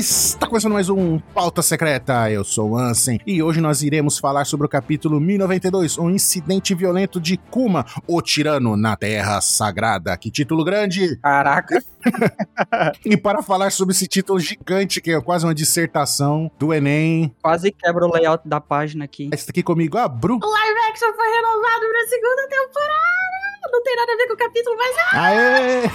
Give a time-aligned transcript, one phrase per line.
[0.00, 2.30] Está começando mais um Pauta Secreta.
[2.30, 6.74] Eu sou o Ansem e hoje nós iremos falar sobre o capítulo 1092, um incidente
[6.74, 10.16] violento de Kuma, o tirano na Terra Sagrada.
[10.16, 11.16] Que título grande!
[11.18, 11.82] Caraca!
[13.04, 17.34] e para falar sobre esse título gigante, que é quase uma dissertação do Enem.
[17.42, 19.28] Quase quebra o layout da página aqui.
[19.32, 20.38] Está aqui comigo a Bru.
[20.42, 23.39] O live action foi renovado para a segunda temporada!
[23.62, 24.96] Não tem nada a ver com o capítulo, mas.
[25.12, 25.90] Aê!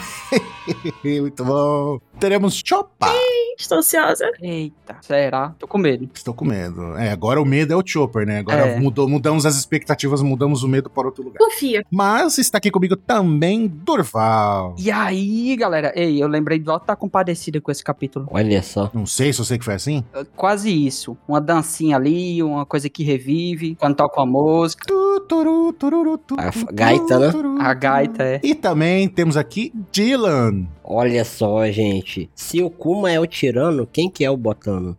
[1.21, 1.99] Muito bom!
[2.19, 3.11] Teremos Chopa!
[3.57, 4.29] Estou ansiosa.
[4.41, 5.55] Eita, será?
[5.57, 6.09] Tô com medo.
[6.13, 6.97] Estou com medo.
[6.97, 8.39] É, agora o medo é o Chopper, né?
[8.39, 8.79] Agora É.
[8.79, 11.37] mudou, mudamos as expectativas, mudamos o medo para outro lugar.
[11.39, 11.85] Confia.
[11.89, 14.75] Mas está aqui comigo também Durval.
[14.77, 15.93] E aí, galera?
[15.95, 18.27] Ei, eu lembrei do Alto da Compadecida com esse capítulo.
[18.29, 18.91] Olha só.
[18.93, 20.03] Não sei se eu sei que foi assim.
[20.35, 21.15] Quase isso.
[21.25, 24.83] Uma dancinha ali, uma coisa que revive, quando toca uma música.
[24.85, 27.31] Tu, turu, tururu, tu, A gaita, né?
[27.61, 28.41] A gaita é.
[28.43, 30.67] E também temos aqui Dylan.
[30.83, 32.04] Olha só, gente.
[32.35, 34.95] Se o Kuma é o tirano, quem que é o botano?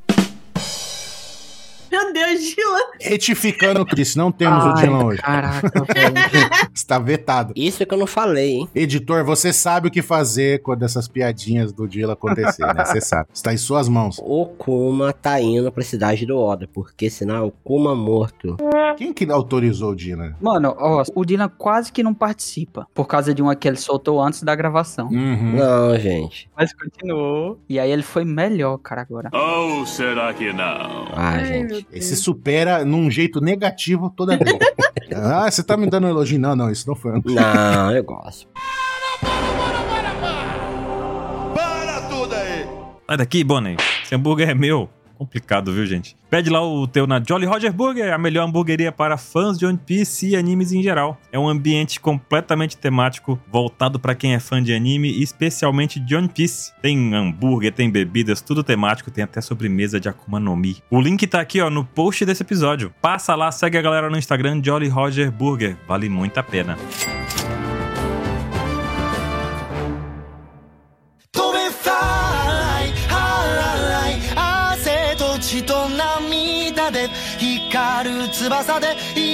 [1.90, 2.78] Meu Deus, Gila.
[3.00, 5.22] Retificando o Chris, não temos o Ai, Dylan hoje.
[5.22, 6.16] Caraca, velho.
[6.74, 7.52] Está vetado.
[7.56, 8.68] Isso que eu não falei, hein?
[8.74, 12.84] Editor, você sabe o que fazer quando essas piadinhas do Dylan acontecer, né?
[12.84, 13.28] Você sabe.
[13.32, 14.18] Está em suas mãos.
[14.22, 18.56] O Kuma tá indo pra cidade do Oda, porque senão é o Kuma morto.
[18.96, 20.34] Quem que autorizou o Dylan?
[20.40, 22.86] Mano, ó, o Dylan quase que não participa.
[22.94, 25.08] Por causa de uma que ele soltou antes da gravação.
[25.08, 25.52] Uhum.
[25.56, 26.48] Não, gente.
[26.56, 27.58] Mas continuou.
[27.68, 29.30] E aí ele foi melhor, cara, agora.
[29.32, 30.64] Ou será que não?
[31.12, 31.85] Ah, Ai, gente.
[31.90, 32.04] Deus.
[32.04, 34.58] Esse supera num jeito negativo toda vez.
[35.14, 36.38] ah, você tá me dando um elogio?
[36.38, 37.12] Não, não, isso não foi.
[37.24, 38.48] Não, eu gosto.
[43.06, 43.76] Sai daqui, Bonnie.
[44.02, 44.90] Esse hambúrguer é meu.
[45.16, 46.16] Complicado, viu, gente?
[46.28, 49.78] Pede lá o teu na Jolly Roger Burger, a melhor hamburgueria para fãs de One
[49.78, 51.18] Piece e animes em geral.
[51.32, 56.14] É um ambiente completamente temático, voltado para quem é fã de anime e especialmente de
[56.14, 56.72] One Piece.
[56.82, 60.76] Tem hambúrguer, tem bebidas, tudo temático, tem até sobremesa de Akuma no Mi.
[60.90, 62.92] O link tá aqui, ó, no post desse episódio.
[63.00, 65.76] Passa lá, segue a galera no Instagram Jolly Roger Burger.
[65.88, 66.76] Vale muito a pena.
[78.45, 79.24] 翼で今全部全部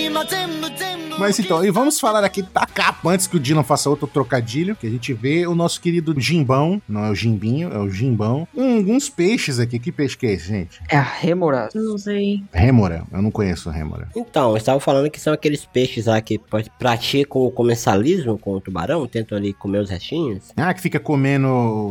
[1.18, 4.74] Mas então, e vamos falar aqui da capa antes que o Dylan faça outro trocadilho,
[4.74, 8.48] que a gente vê o nosso querido Jimbão, não é o Jimbinho, é o Jimbão.
[8.54, 10.80] Um, uns peixes aqui, que peixe que é esse, gente?
[10.90, 11.68] É a Remora.
[11.74, 12.42] Não sei.
[12.52, 14.08] Rêmora, eu não conheço Rêmora.
[14.16, 18.54] Então, eu estava falando que são aqueles peixes lá que pode- praticam o comensalismo com
[18.54, 20.50] o tubarão, tentam ali comer os restinhos.
[20.56, 21.46] Ah, que fica comendo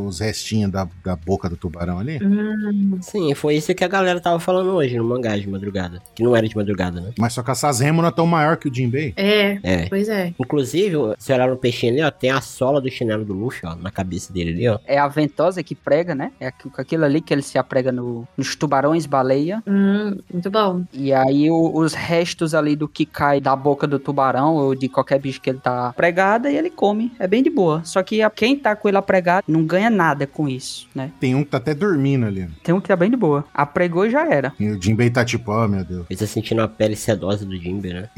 [0.07, 2.19] os restinhos da, da boca do tubarão ali?
[2.21, 6.01] Hum, Sim, foi isso que a galera tava falando hoje no mangá de madrugada.
[6.13, 7.11] Que não era de madrugada, né?
[7.17, 9.13] Mas só que essas rêmoras tão maior que o Jinbei.
[9.17, 9.85] é, É.
[9.89, 10.33] pois é.
[10.39, 13.75] Inclusive, se olhar no peixinho ali, ó, tem a sola do chinelo do Luffy, ó,
[13.75, 14.79] na cabeça dele ali, ó.
[14.87, 16.31] É a ventosa que prega, né?
[16.39, 16.47] É
[16.77, 19.61] aquilo ali que ele se aprega no- nos tubarões baleia.
[19.67, 20.83] Hum, muito bom.
[20.93, 24.87] E aí o- os restos ali do que cai da boca do tubarão ou de
[24.87, 27.11] qualquer bicho que ele tá pregado, e ele come.
[27.19, 27.81] É bem de boa.
[27.83, 31.11] Só que a- quem tá com ele apregado não ganha nada com isso, né?
[31.19, 32.47] Tem um que tá até dormindo ali.
[32.63, 33.43] Tem um que tá bem de boa.
[33.53, 34.53] Apregou e já era.
[34.59, 36.05] E o Jinbei tá tipo, oh meu Deus.
[36.09, 37.57] Ele tá sentindo a pele sedosa do
[37.93, 38.09] Né?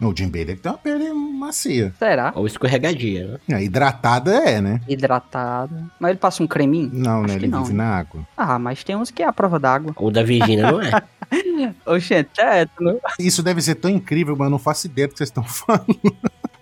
[0.00, 0.08] Uhum.
[0.10, 1.92] O Jinbei deve ter uma pele macia.
[1.98, 2.32] Será?
[2.34, 3.58] Ou escorregadia, né?
[3.58, 4.80] É, hidratada é, né?
[4.88, 5.90] Hidratado.
[5.98, 6.90] Mas ele passa um creminho?
[6.92, 7.26] Não, né?
[7.26, 7.64] Acho Ele que não.
[7.64, 8.26] vive na água.
[8.36, 9.92] Ah, mas tem uns que é a prova d'água.
[9.96, 10.90] Ou da Virgínia, não é?
[11.86, 15.18] Oxente, é, não- Isso deve ser tão incrível, mas eu não faço ideia do que
[15.18, 15.84] vocês estão falando.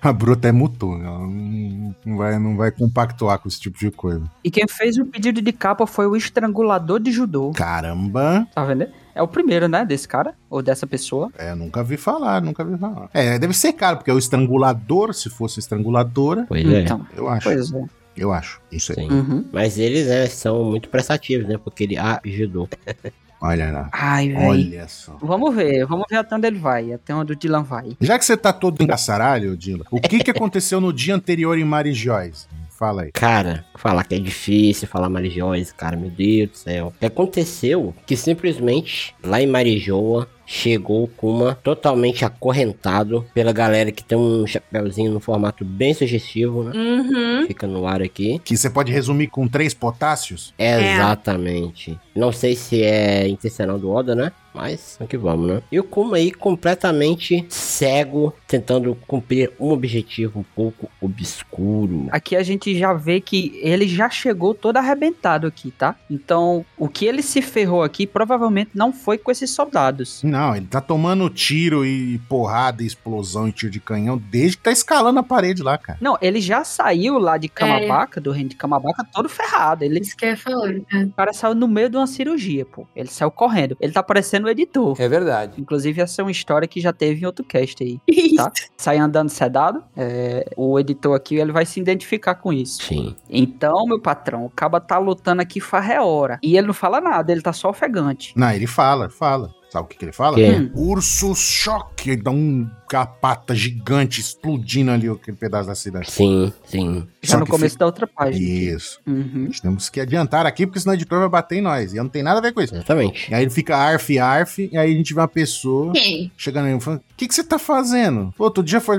[0.03, 3.91] A Bruta é mutu, ela não, não vai, não vai compactuar com esse tipo de
[3.91, 4.23] coisa.
[4.43, 7.51] E quem fez o pedido de capa foi o estrangulador de judô.
[7.55, 8.47] Caramba!
[8.55, 8.87] Tá vendo?
[9.21, 9.85] É o primeiro, né?
[9.85, 11.31] Desse cara, ou dessa pessoa.
[11.37, 13.11] É, nunca vi falar, nunca vi falar.
[13.13, 16.81] É, deve ser caro, porque é o estrangulador, se fosse estranguladora, Pois é.
[16.81, 17.45] Então, eu acho.
[17.45, 17.85] pois é.
[18.17, 18.63] Eu acho.
[18.73, 19.07] Isso aí.
[19.07, 19.13] Sim.
[19.13, 19.45] Uhum.
[19.53, 21.59] Mas eles, né, são muito prestativos, né?
[21.63, 22.67] Porque ele ajudou.
[23.43, 23.91] Olha lá.
[23.93, 24.49] Ai, velho.
[24.49, 25.19] Olha só.
[25.21, 27.97] Vamos ver, vamos ver até onde ele vai, até onde o Dylan vai.
[28.01, 31.65] Já que você tá todo engaçaralho, Dila, o que que aconteceu no dia anterior em
[31.65, 32.49] Marijóis?
[32.81, 33.13] Fala aí.
[33.13, 36.87] Cara, falar que é difícil falar Marijóis, cara, meu Deus do céu.
[36.87, 43.93] O que aconteceu que simplesmente lá em Marijoa chegou o Kuma totalmente acorrentado pela galera
[43.93, 46.73] que tem um chapéuzinho no formato bem sugestivo, né?
[46.75, 47.47] Uhum.
[47.47, 48.41] Fica no ar aqui.
[48.45, 50.53] Que você pode resumir com três potássios?
[50.59, 51.97] Exatamente.
[52.17, 54.33] Não sei se é intencional do Oda, né?
[54.53, 55.63] Mas aqui vamos, né?
[55.71, 62.09] E o Kuma aí completamente cego, tentando cumprir um objetivo um pouco obscuro.
[62.11, 65.95] Aqui a gente já vê que ele já chegou todo arrebentado aqui, tá?
[66.11, 70.23] Então, o que ele se ferrou aqui provavelmente não foi com esses soldados.
[70.25, 74.57] Não, Não, ele tá tomando tiro e porrada, e explosão e tiro de canhão desde
[74.57, 75.99] que tá escalando a parede lá, cara.
[76.01, 79.85] Não, ele já saiu lá de Camabaca, do reino de Camabaca, todo ferrado.
[79.85, 80.69] Ele, Isso que eu ia falar.
[80.69, 81.05] né?
[81.05, 82.87] o cara saiu no meio de uma cirurgia, pô.
[82.97, 83.77] Ele saiu correndo.
[83.79, 84.99] Ele tá parecendo o editor.
[84.99, 85.61] É verdade.
[85.61, 88.01] Inclusive, essa é uma história que já teve em outro cast aí.
[88.41, 88.51] Tá?
[88.79, 89.85] Sai andando sedado.
[89.95, 92.83] é, o editor aqui, ele vai se identificar com isso.
[92.83, 93.15] Sim.
[93.29, 96.39] Então, meu patrão, o caba tá lutando aqui faz é hora.
[96.43, 98.33] E ele não fala nada, ele tá só ofegante.
[98.35, 99.51] Não, ele fala, fala.
[99.71, 100.37] Sabe o que, que ele fala?
[100.37, 100.71] Que?
[100.75, 102.11] Urso choque.
[102.11, 106.11] Ele dá um capata gigante explodindo ali aquele pedaço da cidade.
[106.11, 107.07] Sim, sim.
[107.23, 108.45] Já no começo fi- da outra página.
[108.45, 108.99] Isso.
[109.07, 109.45] Uhum.
[109.47, 111.93] Nós temos que adiantar aqui, porque senão o editor vai bater em nós.
[111.93, 112.75] E não tem nada a ver com isso.
[112.75, 113.31] Exatamente.
[113.31, 116.33] E aí ele fica arf, arf, e aí a gente vê uma pessoa Quem?
[116.37, 118.35] chegando aí falando: O que, que você tá fazendo?
[118.37, 118.99] Pô, outro dia foi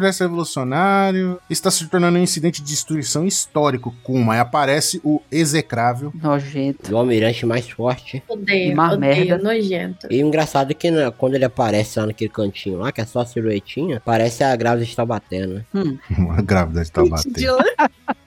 [0.56, 3.94] revolucionário, está se tornando um incidente de destruição histórico.
[4.04, 4.34] Kuma.
[4.34, 6.14] Aí aparece o execrável.
[6.22, 6.94] Nojento.
[6.94, 8.24] O almirante mais forte.
[8.28, 9.38] Odeio, Uma odeio, merda.
[9.38, 10.08] nojento.
[10.10, 10.30] E o
[10.62, 14.02] engraçado que né, quando ele aparece lá naquele cantinho lá, que é só a silhuetinha,
[14.04, 15.56] parece a grávida está batendo.
[15.56, 15.66] né?
[15.74, 15.98] Hum.
[16.38, 17.34] A grávida tá batendo.
[17.34, 17.48] De-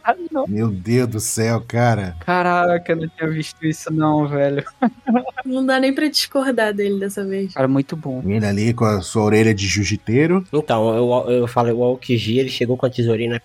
[0.07, 0.45] Ah, não.
[0.47, 2.17] Meu Deus do céu, cara.
[2.21, 4.65] Caraca, eu não tinha visto isso não, velho.
[5.45, 7.53] Não dá nem pra discordar dele dessa vez.
[7.53, 8.23] Cara, muito bom.
[8.27, 10.43] Ele ali com a sua orelha de jiu-jiteiro.
[10.51, 13.43] Então, eu, eu falei, o Aokiji, ele chegou com a tesourinha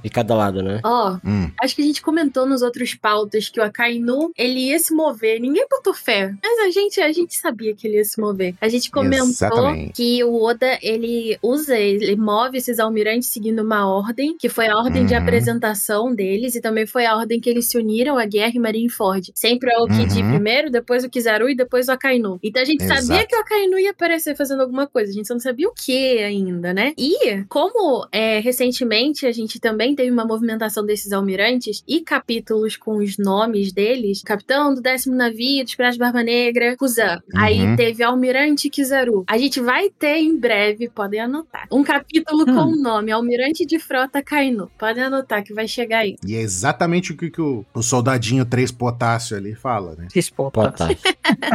[0.00, 0.80] de cada lado, né?
[0.84, 1.50] Ó, Hum.
[1.60, 5.40] acho que a gente comentou nos outros pautas que o Akainu, ele ia se mover.
[5.40, 6.32] Ninguém botou fé.
[6.40, 8.54] Mas a gente, a gente sabia que ele ia se mover.
[8.60, 9.92] A gente comentou Exatamente.
[9.92, 14.76] que o Oda, ele usa, ele move esses almirantes seguindo uma ordem, que foi a
[14.76, 15.20] ordem de Uhum.
[15.20, 19.32] apresentação deles, e também foi a ordem que eles se uniram à guerra em Marineford.
[19.34, 20.30] Sempre o Okiji Uhum.
[20.32, 22.38] primeiro, depois o Kizaru e depois o Akainu.
[22.42, 23.02] Então a gente Exato.
[23.02, 25.72] sabia que o Akainu ia aparecer fazendo alguma coisa, a gente só não sabia o
[25.72, 26.92] que ainda, né?
[26.98, 32.96] E como é, recentemente a gente também teve uma movimentação desses almirantes e capítulos com
[32.98, 37.18] os nomes deles, capitão do décimo navio, dos Piratas de Barba Negra, Kuzan.
[37.34, 37.76] Aí Uhum.
[37.76, 39.24] teve Almirante Kizaru.
[39.26, 43.78] A gente vai ter em breve, podem anotar, um capítulo com o nome Almirante de
[43.78, 44.70] Frota Kainu.
[44.78, 46.16] Podem anotar que vai chegar aí.
[46.26, 50.08] E é exatamente o que, que o, o soldadinho 3 potássio ali fala, né?
[50.14, 50.50] Responda.
[50.50, 50.98] Potássio.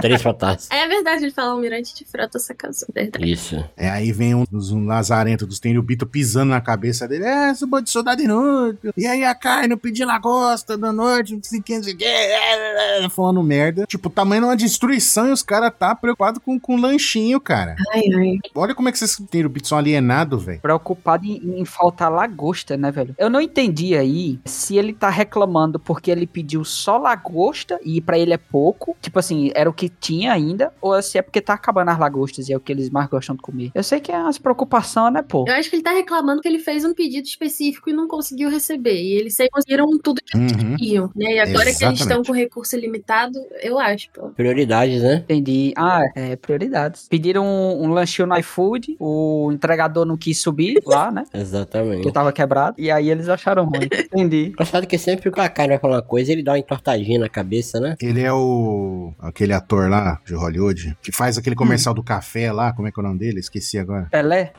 [0.01, 0.69] Três potássios.
[0.79, 3.29] É verdade, ele fala Almirante de Frota Sakazu, verdade.
[3.29, 3.63] Isso.
[3.75, 7.25] É, aí vem um dos um lazarento dos Tenryubito pisando na cabeça dele.
[7.25, 8.93] É, esse bando de soldado inútil.
[8.95, 11.97] E aí a carne, pedir lagosta da noite, não sei o que, não sei o
[11.97, 12.05] que.
[12.05, 13.85] é, é, Falando merda.
[13.85, 15.95] Tipo, o tamanho de uma destruição e os caras tá
[16.39, 17.75] preocupado com, com lanchinho, cara.
[17.93, 18.37] Ai, ai.
[18.55, 20.61] Olha como é que esses Tenryubito são alienados, velho.
[20.61, 23.13] Preocupado em, em faltar lagosta, né, velho?
[23.17, 28.17] Eu não entendi aí se ele tá reclamando porque ele pediu só lagosta e pra
[28.17, 31.53] ele é pouco, tipo assim, era o que tinha ainda, ou se é porque tá
[31.53, 33.71] acabando as lagostas e é o que eles mais gostam de comer.
[33.73, 35.45] Eu sei que é umas preocupações, né, pô?
[35.47, 38.49] Eu acho que ele tá reclamando que ele fez um pedido específico e não conseguiu
[38.49, 39.01] receber.
[39.01, 40.75] E eles sempre conseguiram tudo que Uhum.
[40.77, 41.33] queriam, né?
[41.33, 42.01] E agora que eles Exatamente.
[42.01, 44.29] estão com recurso limitado, eu acho, pô.
[44.29, 45.15] Prioridades, né?
[45.25, 45.73] Entendi.
[45.75, 47.07] Ah, é, prioridades.
[47.09, 51.23] Pediram um, um lanchinho no iFood, o entregador não quis subir lá, né?
[51.33, 51.97] Exatamente.
[51.97, 52.75] Porque tava quebrado.
[52.77, 53.87] E aí eles acharam ruim.
[54.13, 54.47] Entendi.
[54.47, 57.29] Engraçado que sempre que o Akai vai falar uma coisa, ele dá uma entortadinha na
[57.29, 57.95] cabeça, né?
[58.01, 59.13] Ele é o.
[59.19, 62.73] aquele ator lá de Hollywood que faz aquele comercial do café lá.
[62.73, 63.39] Como é que é o nome dele?
[63.39, 64.07] Esqueci agora.
[64.11, 64.53] Pelé?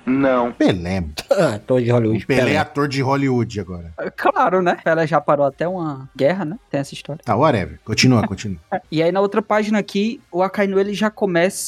[0.58, 1.00] Pelé.
[1.00, 1.14] mano.
[1.54, 2.26] Ator de Hollywood.
[2.26, 2.56] Pelé é Pelé.
[2.58, 3.92] ator de Hollywood agora.
[4.16, 4.76] Claro, né?
[4.82, 6.58] Pelé já parou até uma guerra, né?
[6.70, 7.22] Tem essa história.
[7.24, 7.78] Tá, whatever.
[7.84, 8.58] Continua, continua.
[8.90, 11.59] E aí na outra página aqui, o Akainu ele já começa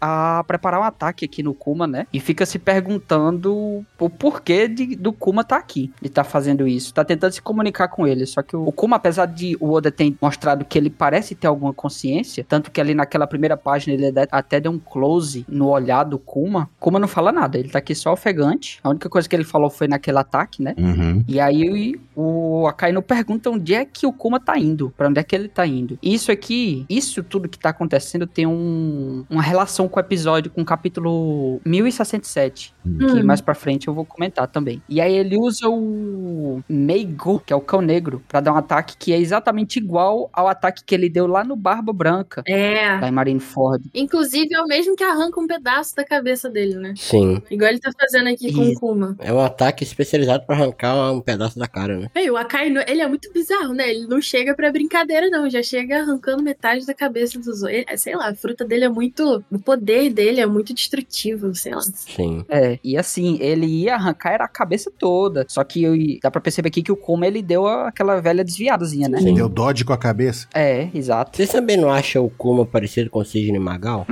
[0.00, 2.06] a preparar um ataque aqui no Kuma, né?
[2.12, 5.92] E fica se perguntando o porquê de, do Kuma tá aqui.
[6.00, 6.92] Ele tá fazendo isso.
[6.94, 8.26] Tá tentando se comunicar com ele.
[8.26, 11.46] Só que o, o Kuma, apesar de o Oda ter mostrado que ele parece ter
[11.46, 16.04] alguma consciência, tanto que ali naquela primeira página ele até deu um close no olhar
[16.04, 16.68] do Kuma.
[16.78, 17.58] Kuma não fala nada.
[17.58, 18.78] Ele tá aqui só ofegante.
[18.82, 20.74] A única coisa que ele falou foi naquele ataque, né?
[20.78, 21.24] Uhum.
[21.28, 25.22] E aí o Akainu pergunta onde é que o Kuma tá indo, Pra onde é
[25.22, 25.98] que ele tá indo.
[26.02, 30.62] Isso aqui, isso tudo que tá acontecendo tem um, uma relação com o episódio, com
[30.62, 33.24] o capítulo 1067, que Hum.
[33.24, 34.82] mais pra frente eu vou comentar também.
[34.88, 38.96] E aí ele usa o Meigo, que é o cão negro, pra dar um ataque
[38.96, 42.96] que é exatamente igual ao ataque que ele deu lá no Barba Branca, É.
[43.06, 43.88] em Marineford.
[43.94, 46.94] Inclusive é o mesmo que arranca um pedaço da cabeça dele, né?
[46.96, 47.42] Sim.
[47.50, 48.74] Igual ele tá fazendo aqui com o.
[48.74, 49.16] Kuma.
[49.20, 52.08] É um ataque especializado pra arrancar um pedaço da cara, né?
[52.14, 53.88] Ei, o Akainu, ele é muito bizarro, né?
[53.90, 55.48] Ele não chega pra brincadeira, não.
[55.48, 57.60] Já chega arrancando metade da cabeça dos
[57.96, 59.05] Sei lá, a fruta dele é muito.
[59.50, 61.80] O poder dele é muito destrutivo, sei lá.
[61.82, 62.44] Sim.
[62.48, 65.44] É, e assim, ele ia arrancar era a cabeça toda.
[65.48, 69.08] Só que eu- dá pra perceber aqui que o Kuma ele deu aquela velha desviadazinha,
[69.08, 69.18] né?
[69.20, 69.34] Sim.
[69.34, 70.46] Deu dodge com a cabeça.
[70.54, 71.36] É, exato.
[71.36, 74.04] Vocês também não acham o Kuma parecido com o Sidney Magal?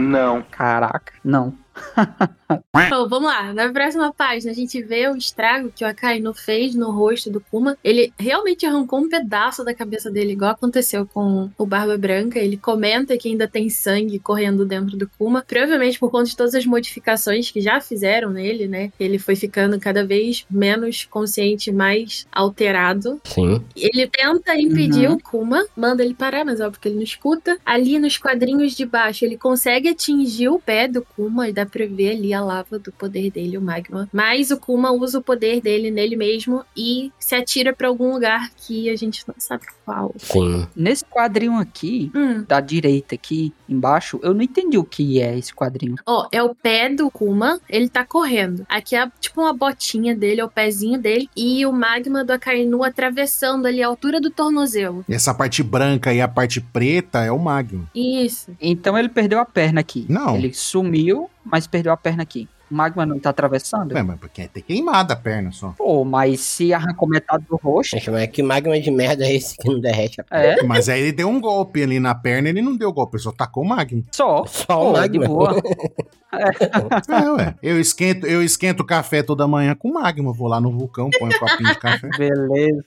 [0.51, 1.55] Caraca, não.
[2.91, 3.53] Bom, vamos lá.
[3.53, 7.41] Na próxima página, a gente vê o estrago que o Akainu fez no rosto do
[7.41, 7.77] Kuma.
[7.83, 12.39] Ele realmente arrancou um pedaço da cabeça dele, igual aconteceu com o Barba Branca.
[12.39, 15.45] Ele comenta que ainda tem sangue correndo dentro do Kuma.
[15.47, 18.93] Provavelmente por conta de todas as modificações que já fizeram nele, né?
[18.99, 23.21] Ele foi ficando cada vez menos consciente, mais alterado.
[23.25, 23.63] Sim.
[23.77, 25.15] Ele tenta impedir Uhum.
[25.15, 27.57] o Kuma, manda ele parar, mas óbvio que ele não escuta.
[27.65, 31.85] Ali nos quadrinhos de baixo, ele consegue atingir o pé do Kuma e dá pra
[31.87, 34.09] ver ali a lava do poder dele, o magma.
[34.13, 38.51] Mas o Kuma usa o poder dele nele mesmo e se atira pra algum lugar
[38.57, 40.15] que a gente não sabe qual.
[40.19, 40.67] Sim.
[40.75, 42.45] Nesse quadrinho aqui, Hum.
[42.47, 45.97] da direita aqui embaixo, eu não entendi o que é esse quadrinho.
[46.07, 48.65] Ó, é o pé do Kuma, ele tá correndo.
[48.69, 51.29] Aqui é tipo uma botinha dele, é o pezinho dele.
[51.37, 55.05] E o magma do Akainu atravessando ali a altura do tornozelo.
[55.09, 57.85] E essa parte branca e a parte preta é o magma.
[57.95, 58.51] Isso.
[58.61, 60.07] Então ele perdeu a perna aqui.
[60.09, 60.37] Não.
[60.37, 62.49] Ele sumiu, mas perdeu a perna aqui.
[62.71, 63.97] O magma não tá atravessando?
[63.97, 65.75] É, mas porque é ter queimado a perna só.
[65.77, 67.91] Pô, mas se arrancou metade do rosto.
[67.97, 71.01] Gente, mas que magma de merda é esse que não derrete a É, Mas aí
[71.03, 73.69] ele deu um golpe ali na perna, ele não deu golpe, ele só tacou o
[73.69, 74.03] magma.
[74.11, 74.45] só.
[74.47, 75.27] Só Pô, o de magma.
[75.27, 75.63] boa.
[76.41, 77.55] É, ué.
[77.63, 80.33] Eu esquento, eu esquento café toda manhã com magma.
[80.33, 82.09] Vou lá no vulcão, ponho um copinho de café.
[82.19, 82.85] Beleza.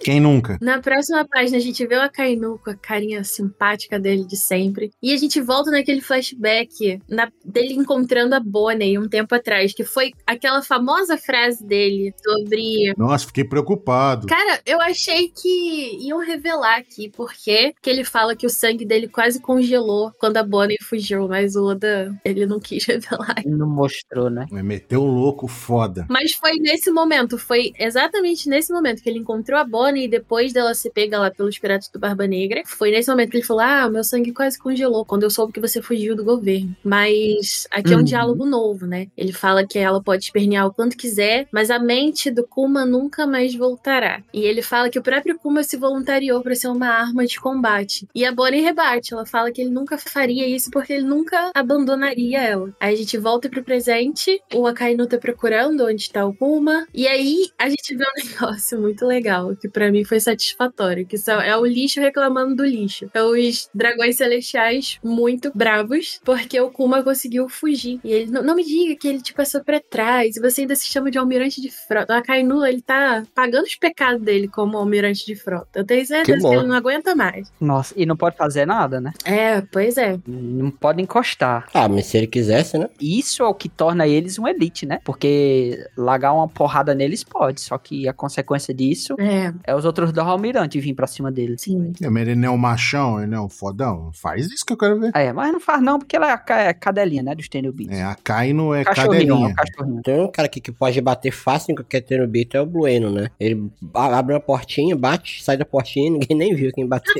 [0.00, 0.58] Quem nunca?
[0.60, 4.90] Na próxima página, a gente vê o Akainu com a carinha simpática dele de sempre.
[5.02, 9.84] E a gente volta naquele flashback na- dele encontrando a Bonnie um tempo atrás, que
[9.84, 12.92] foi aquela famosa frase dele sobre.
[12.96, 14.26] Nossa, fiquei preocupado.
[14.26, 19.08] Cara, eu achei que iam revelar aqui porque que ele fala que o sangue dele
[19.08, 23.36] quase congelou quando a Bonnie fugiu, mas o Oda, ele não quis revelar.
[23.46, 24.46] Não mostrou, né?
[24.50, 26.06] Meteu um louco foda.
[26.08, 30.52] Mas foi nesse momento, foi exatamente nesse momento que ele encontrou a Bonnie e depois
[30.52, 32.62] dela ser pega lá pelos piratas do Barba Negra.
[32.66, 35.60] Foi nesse momento que ele falou: Ah, meu sangue quase congelou quando eu soube que
[35.60, 36.74] você fugiu do governo.
[36.84, 38.04] Mas aqui é um Uhum.
[38.04, 39.06] diálogo novo, né?
[39.16, 43.26] Ele fala que ela pode espernear o quanto quiser, mas a mente do Kuma nunca
[43.26, 44.22] mais voltará.
[44.32, 48.06] E ele fala que o próprio Kuma se voluntariou para ser uma arma de combate.
[48.14, 52.21] E a Bonnie rebate, ela fala que ele nunca faria isso porque ele nunca abandonaria
[52.34, 52.72] ela.
[52.80, 57.06] Aí a gente volta pro presente, o Akainu tá procurando onde tá o Kuma, e
[57.06, 61.40] aí a gente vê um negócio muito legal, que pra mim foi satisfatório, que são,
[61.40, 63.10] é o lixo reclamando do lixo.
[63.12, 68.00] É os dragões celestiais muito bravos, porque o Kuma conseguiu fugir.
[68.04, 70.74] E ele, não, não me diga que ele te passou pra trás, e você ainda
[70.74, 72.14] se chama de almirante de frota.
[72.14, 75.80] O Akainu, ele tá pagando os pecados dele como almirante de frota.
[75.80, 76.54] Eu tenho certeza que, bom.
[76.54, 77.52] ele não aguenta mais.
[77.60, 79.12] Nossa, e não pode fazer nada, né?
[79.24, 80.18] É, pois é.
[80.26, 81.66] Não pode encostar.
[81.72, 82.88] Ah, mas se ele quisesse, né?
[83.00, 84.98] Isso é o que torna eles um elite, né?
[85.02, 90.12] Porque largar uma porrada neles pode, só que a consequência disso É, é os outros
[90.12, 91.62] do almirante vir pra cima deles.
[91.62, 91.92] sim.
[92.02, 94.10] É, mas ele não é um machão, ele não é um fodão.
[94.12, 95.10] Faz isso que eu quero ver.
[95.14, 97.34] É, mas não faz não, porque ela é a ca- é cadelinha, né?
[97.34, 97.96] Dos Tenryubits.
[97.96, 99.54] É, a Kaino é Cachorrinho, é cadelinha.
[99.54, 100.02] cachorrinho.
[100.02, 103.30] Tem um cara aqui que pode bater fácil em qualquer Tenubito, é o Blueno, né?
[103.40, 107.14] Ele abre uma portinha, bate, sai da portinha e ninguém nem viu quem bateu.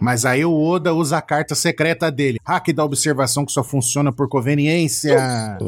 [0.00, 2.38] Mas aí o Oda usa a carta secreta dele.
[2.44, 5.58] Hack da observação que só funciona por conveniência.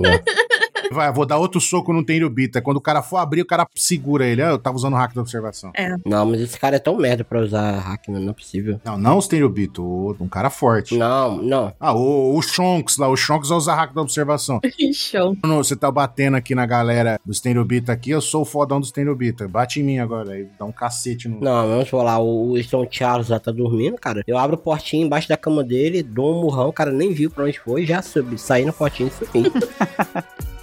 [0.92, 2.60] Vai, vou dar outro soco no Tenryubita.
[2.62, 4.42] Quando o cara for abrir, o cara segura ele.
[4.42, 5.72] Ah, eu tava usando o hack da observação.
[6.04, 8.80] não, mas esse cara é tão merda pra usar hack, mano, não é possível.
[8.84, 10.96] Não, não os Tenryubito, o- um cara forte.
[10.96, 11.72] Não, não.
[11.80, 14.60] Ah, o, o Shonks lá, o Shonks usa hack da observação.
[14.94, 15.36] Show.
[15.40, 18.90] Quando você tá batendo aqui na galera dos Tenryubita aqui, eu sou o fodão dos
[18.90, 19.48] Tenryubita.
[19.48, 21.40] Bate em mim agora, aí dá um cacete no...
[21.40, 24.22] Não, vamos falar, o o Stone Charles lá tá dormindo, cara.
[24.26, 27.30] Eu abro a portinha embaixo da cama dele, dou um murrão, o cara nem viu
[27.30, 29.50] pra onde foi, já subi, saí na portinha e subi.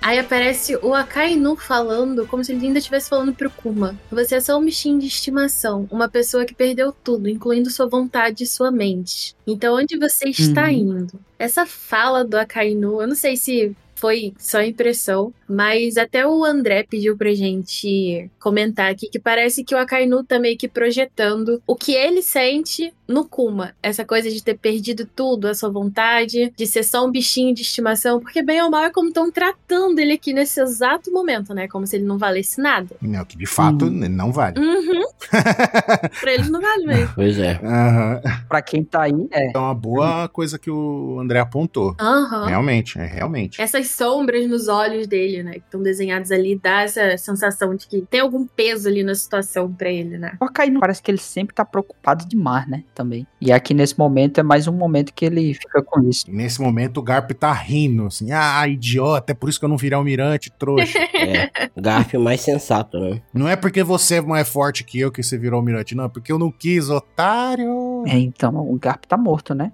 [0.00, 3.94] Aí aparece o Akainu falando, como se ele ainda estivesse falando pro Kuma.
[4.10, 8.44] Você é só um bichinho de estimação, uma pessoa que perdeu tudo, incluindo sua vontade
[8.44, 9.36] e sua mente.
[9.46, 10.70] Então onde você está Uhum.
[10.70, 11.20] indo?
[11.38, 16.84] Essa fala do Akainu, eu não sei se foi só impressão, mas até o André
[16.88, 21.74] pediu pra gente comentar aqui que parece que o Akainu tá meio que projetando o
[21.74, 23.74] que ele sente no Kuma.
[23.82, 27.62] Essa coisa de ter perdido tudo, a sua vontade, de ser só um bichinho de
[27.62, 31.66] estimação, porque bem ou mal é como estão tratando ele aqui nesse exato momento, né?
[31.66, 32.96] Como se ele não valesse nada.
[33.00, 34.08] Não, que de fato Uhum.
[34.10, 34.60] não vale.
[34.60, 34.78] Uhum.
[34.78, 35.08] Uhum.
[36.20, 37.12] pra eles não vale mesmo.
[37.14, 37.58] Pois é.
[37.62, 38.20] Aham.
[38.48, 39.50] Pra quem tá aí, é.
[39.54, 41.96] É uma boa coisa que o André apontou.
[41.98, 42.46] Aham.
[42.46, 43.60] Realmente, é realmente.
[43.60, 45.52] Essas sombras nos olhos dele, né?
[45.52, 49.72] Que estão desenhadas ali, dá essa sensação de que tem algum peso ali na situação
[49.72, 50.36] pra ele, né?
[50.40, 52.84] O Akainu parece que ele sempre tá preocupado demais, né?
[52.94, 53.26] Também.
[53.40, 56.24] E aqui nesse momento é mais um momento que ele fica com isso.
[56.28, 59.68] E nesse momento o Garp tá rindo, assim, ah, idiota, é por isso que eu
[59.68, 60.98] não virei almirante, trouxa.
[61.18, 61.50] É.
[61.76, 63.20] Garf mais sensato, né?
[63.34, 66.08] não é porque você é mais forte que eu que você virou almirante, não, é
[66.08, 68.04] porque eu não quis, otário.
[68.06, 69.72] É, então o Garp tá morto, né?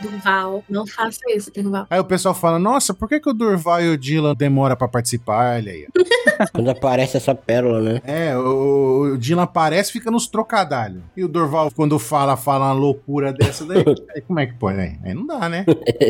[0.00, 1.86] Durval, não faça isso, Durval.
[1.90, 4.88] Aí o pessoal fala, nossa, por que, que o Durval e o Dylan demora pra
[4.88, 5.56] participar?
[5.56, 5.86] Olha aí.
[6.52, 8.00] Quando aparece essa pérola, né?
[8.04, 11.02] É, o, o Dylan aparece e fica nos trocadalhos.
[11.16, 13.84] E o Durval, quando fala, fala uma loucura dessa daí.
[14.14, 14.78] aí como é que pode?
[14.78, 15.64] Aí, aí não dá, né?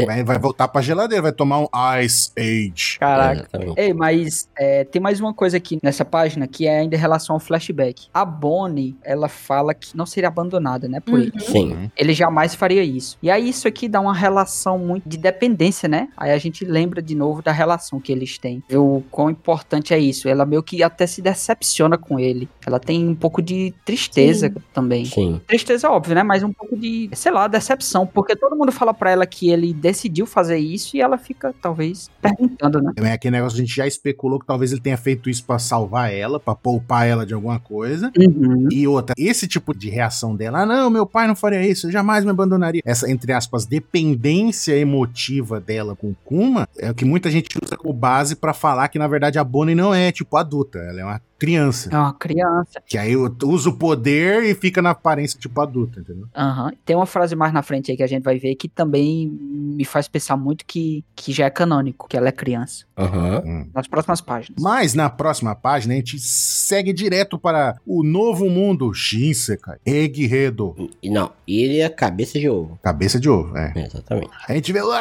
[0.07, 1.68] Vai, vai voltar pra geladeira, vai tomar um
[2.02, 2.99] Ice Age.
[2.99, 3.40] Caraca.
[3.40, 3.80] Exatamente.
[3.80, 7.35] Ei, mas é, tem mais uma coisa aqui nessa página que é ainda em relação
[7.37, 8.09] ao flashback.
[8.12, 11.21] A Bonnie, ela fala que não seria abandonada, né, por Uhum.
[11.21, 11.40] ele.
[11.40, 11.90] Sim.
[11.97, 13.16] Ele jamais faria isso.
[13.23, 16.08] E aí isso aqui dá uma relação muito de dependência, né?
[16.16, 18.62] Aí a gente lembra de novo da relação que eles têm.
[18.73, 20.28] O quão importante é isso.
[20.28, 22.49] Ela meio que até se decepciona com ele.
[22.66, 24.54] Ela tem um pouco de tristeza Sim.
[24.73, 25.04] também.
[25.04, 25.40] Sim.
[25.47, 26.23] Tristeza, óbvio, né?
[26.23, 28.06] Mas um pouco de, sei lá, decepção.
[28.06, 32.11] Porque todo mundo fala pra ela que ele decidiu fazer isso e ela fica, talvez,
[32.23, 32.92] perguntando, né?
[32.97, 35.58] É aquele negócio que a gente já especulou que talvez ele tenha feito isso pra
[35.58, 38.11] salvar ela, pra poupar ela de alguma coisa.
[38.16, 38.68] Uhum.
[38.70, 41.92] E outra, esse tipo de reação dela, ah, não, meu pai não faria isso, eu
[41.92, 42.82] jamais me abandonaria.
[42.85, 47.92] Essa, entre aspas, dependência emotiva dela com Kuma é o que muita gente usa como
[47.92, 51.20] base pra falar que, na verdade, a Bonnie não é, tipo, adulta, ela é uma
[51.38, 51.88] criança.
[51.92, 52.83] É uma criança.
[52.87, 56.26] Que aí usa o poder e fica na aparência, tipo, adulta, entendeu?
[56.37, 56.73] Aham.
[56.85, 59.85] Tem uma frase mais na frente aí que a gente vai ver que também me
[59.85, 62.85] faz pensar muito que, que já é canônico, que ela é criança.
[62.97, 63.42] Aham.
[63.47, 63.71] Hum.
[63.75, 64.61] Nas próximas páginas.
[64.62, 71.09] Mas na próxima página a gente segue direto para o novo mundo Shinsekai, Egghedo, E
[71.11, 72.78] não, ele é cabeça de ovo.
[72.83, 73.73] cabeça de ovo, é.
[73.76, 74.30] Exatamente.
[74.49, 75.00] A gente vê lá,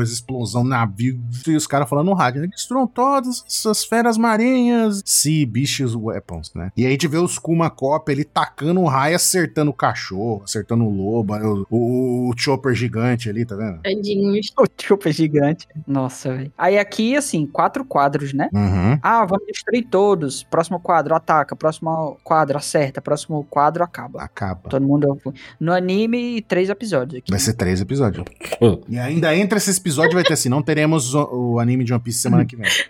[0.00, 2.48] as explosão navio e os caras falando no rádio, né?
[2.48, 4.99] Destruam todas essas feras marinhas.
[5.04, 6.70] Sea Beasts Weapons, né?
[6.76, 10.42] E aí a gente vê os Kuma Cop ele tacando um raio, acertando o cachorro,
[10.44, 13.80] acertando o lobo, o, o, o chopper gigante ali, tá vendo?
[13.82, 14.52] Tadinhos.
[14.58, 15.66] O chupa gigante.
[15.86, 16.52] Nossa, velho.
[16.56, 18.48] Aí aqui, assim, quatro quadros, né?
[18.52, 18.98] Uhum.
[19.02, 20.42] Ah, vamos destruir todos.
[20.44, 21.54] Próximo quadro, ataca.
[21.56, 23.00] Próximo quadro, acerta.
[23.00, 24.22] Próximo quadro, acaba.
[24.22, 24.68] Acaba.
[24.68, 25.20] Todo mundo.
[25.58, 27.30] No anime, três episódios aqui.
[27.30, 28.24] Vai ser três episódios.
[28.88, 32.02] E ainda entre esses episódios vai ter assim: não teremos o, o anime de One
[32.02, 32.68] Piece semana que vem.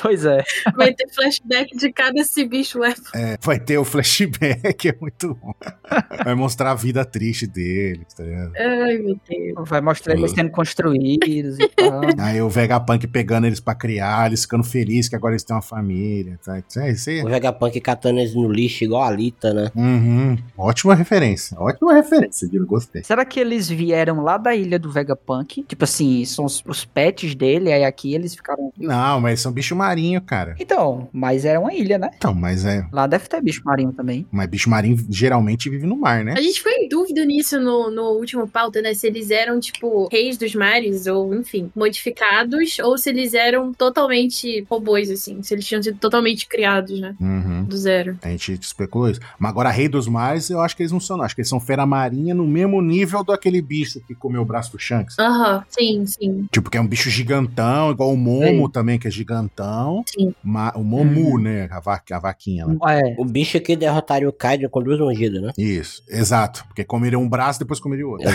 [0.00, 0.42] Pois é.
[0.74, 5.34] Vai ter flashback de cada esse bicho é É, vai ter o flashback, é muito
[5.34, 5.54] bom.
[6.24, 8.52] Vai mostrar a vida triste deles, tá ligado?
[8.56, 9.68] Ai, meu Deus.
[9.68, 12.00] Vai mostrar eles sendo construídos e tal.
[12.18, 15.62] Aí o Vegapunk pegando eles pra criar, eles ficando felizes que agora eles têm uma
[15.62, 16.58] família, tá?
[16.58, 17.22] Isso aí, isso aí.
[17.22, 19.70] O Vegapunk catando eles no lixo igual a Alita, né?
[19.74, 20.38] Uhum.
[20.56, 21.58] Ótima referência.
[21.58, 22.66] Ótima referência, Dino.
[22.66, 23.02] Gostei.
[23.04, 25.62] Será que eles vieram lá da ilha do Vegapunk?
[25.64, 28.72] Tipo assim, são os, os pets dele, aí aqui eles ficaram.
[28.78, 30.56] Não, mas são bicho marinho, cara.
[30.58, 32.10] Então, mas era uma ilha, né?
[32.16, 32.86] Então, mas é.
[32.92, 34.26] Lá deve ter bicho marinho também.
[34.30, 36.34] Mas bicho marinho geralmente vive no mar, né?
[36.36, 38.94] A gente ficou em dúvida nisso no, no último pauta, né?
[38.94, 44.66] Se eles eram, tipo, reis dos mares, ou, enfim, modificados, ou se eles eram totalmente
[44.70, 45.42] robôs, assim.
[45.42, 47.14] Se eles tinham sido totalmente criados, né?
[47.20, 47.64] Uhum.
[47.64, 48.18] Do zero.
[48.22, 49.20] A gente especulou isso.
[49.38, 51.24] Mas agora, Rei dos Mares, eu acho que eles não são, não.
[51.24, 54.72] Acho que eles são fera marinha no mesmo nível daquele bicho que comeu o braço
[54.72, 55.18] do Shanks.
[55.18, 56.46] Aham, sim, sim.
[56.50, 58.72] Tipo, que é um bicho gigantão, igual o Momo Sim.
[58.72, 60.02] também, que é gigantão.
[60.06, 60.34] Sim.
[60.42, 61.68] Ma- o Momu, né?
[61.70, 62.94] A, va a vaquinha lá.
[62.94, 63.14] É.
[63.18, 65.52] O bicho que derrotaria o Kaido com duas ungidas, né?
[65.56, 66.64] Isso, exato.
[66.66, 68.24] Porque comeria um braço depois comeria o outro.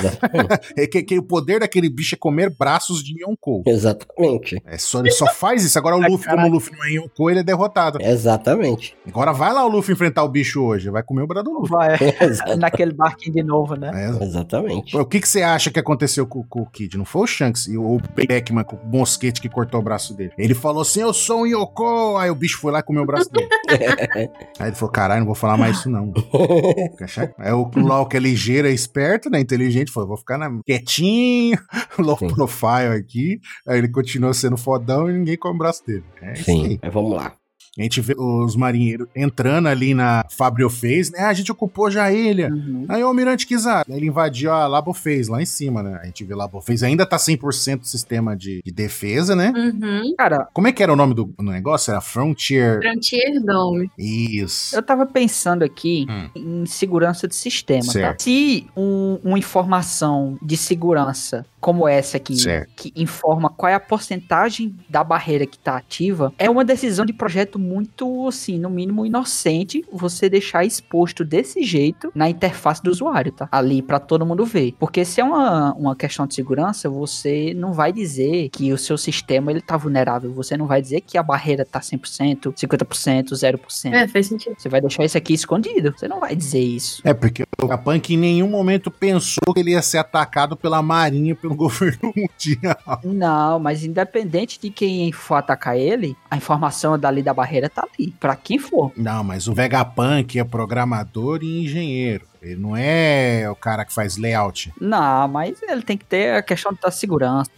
[0.77, 3.63] É que, que o poder daquele bicho é comer braços de Yonkou.
[3.65, 4.61] Exatamente.
[4.65, 5.77] É só, ele só faz isso.
[5.77, 7.99] Agora o Luffy, como o Luffy não é Yonkou, ele é derrotado.
[8.01, 8.95] Exatamente.
[9.07, 10.89] Agora vai lá o Luffy enfrentar o bicho hoje.
[10.89, 11.69] Vai comer o braço do Luffy.
[11.69, 11.97] Vai.
[12.57, 13.91] Naquele barquinho de novo, né?
[13.93, 14.95] É, Exatamente.
[14.95, 16.97] O que, que você acha que aconteceu com, com o Kid?
[16.97, 20.31] Não foi o Shanks e o Beckman com o mosquete que cortou o braço dele.
[20.37, 22.17] Ele falou assim: Eu sou um Yoko.
[22.17, 23.47] Aí o bicho foi lá e comeu o braço dele.
[24.59, 26.11] Aí ele falou: Caralho, não vou falar mais isso não.
[27.37, 29.39] Aí o LOL, que é ligeiro, é esperto, né?
[29.39, 30.49] Inteligente, falou: Vou ficar na...
[30.65, 31.57] quietinho,
[31.99, 32.27] low Sim.
[32.27, 33.39] profile aqui.
[33.67, 36.03] Aí ele continuou sendo fodão e ninguém come o braço dele.
[36.21, 36.65] É isso Sim.
[36.65, 36.79] aí.
[36.81, 37.38] Mas vamos lá.
[37.79, 41.21] A gente vê os marinheiros entrando ali na Fabrio Phase, né?
[41.21, 42.49] A gente ocupou já a ilha.
[42.51, 42.85] Uhum.
[42.89, 45.99] Aí o Almirante Kizar, ele invadiu a Labo Phase lá em cima, né?
[46.01, 49.53] A gente vê Labo Phase, ainda tá 100% sistema de, de defesa, né?
[49.55, 50.13] Uhum.
[50.17, 51.91] Cara, Como é que era o nome do, do negócio?
[51.91, 52.79] Era Frontier.
[52.81, 53.89] Frontier Dome.
[53.97, 54.75] Isso.
[54.75, 56.29] eu tava pensando aqui Hum.
[56.63, 57.91] em segurança de sistema, tá?
[57.91, 58.23] Certo.
[58.23, 62.69] Se um- uma informação de segurança como essa aqui, Certo.
[62.75, 67.11] que informa qual é a porcentagem da barreira que tá ativa, é uma decisão de
[67.13, 73.31] projeto muito, assim, no mínimo inocente você deixar exposto desse jeito na interface do usuário,
[73.31, 73.47] tá?
[73.51, 74.73] Ali pra todo mundo ver.
[74.79, 78.97] Porque se é uma, uma questão de segurança, você não vai dizer que o seu
[78.97, 80.33] sistema ele tá vulnerável.
[80.33, 83.93] Você não vai dizer que a barreira tá 100%, 50%, 0%.
[83.93, 84.55] É, faz sentido.
[84.57, 85.93] Você vai deixar isso aqui escondido.
[85.95, 87.01] Você não vai dizer isso.
[87.03, 91.35] É, porque o Vegapunk em nenhum momento pensou que ele ia ser atacado pela Marinha,
[91.35, 93.01] pelo governo mundial.
[93.03, 98.13] Não, mas independente de quem for atacar ele, a informação dali da barreira tá ali.
[98.19, 98.93] Pra quem for.
[98.95, 102.28] Não, mas o Vegapunk é programador e engenheiro.
[102.41, 104.71] Ele não é o cara que faz layout.
[104.79, 107.49] Não, mas ele tem que ter a questão da segurança.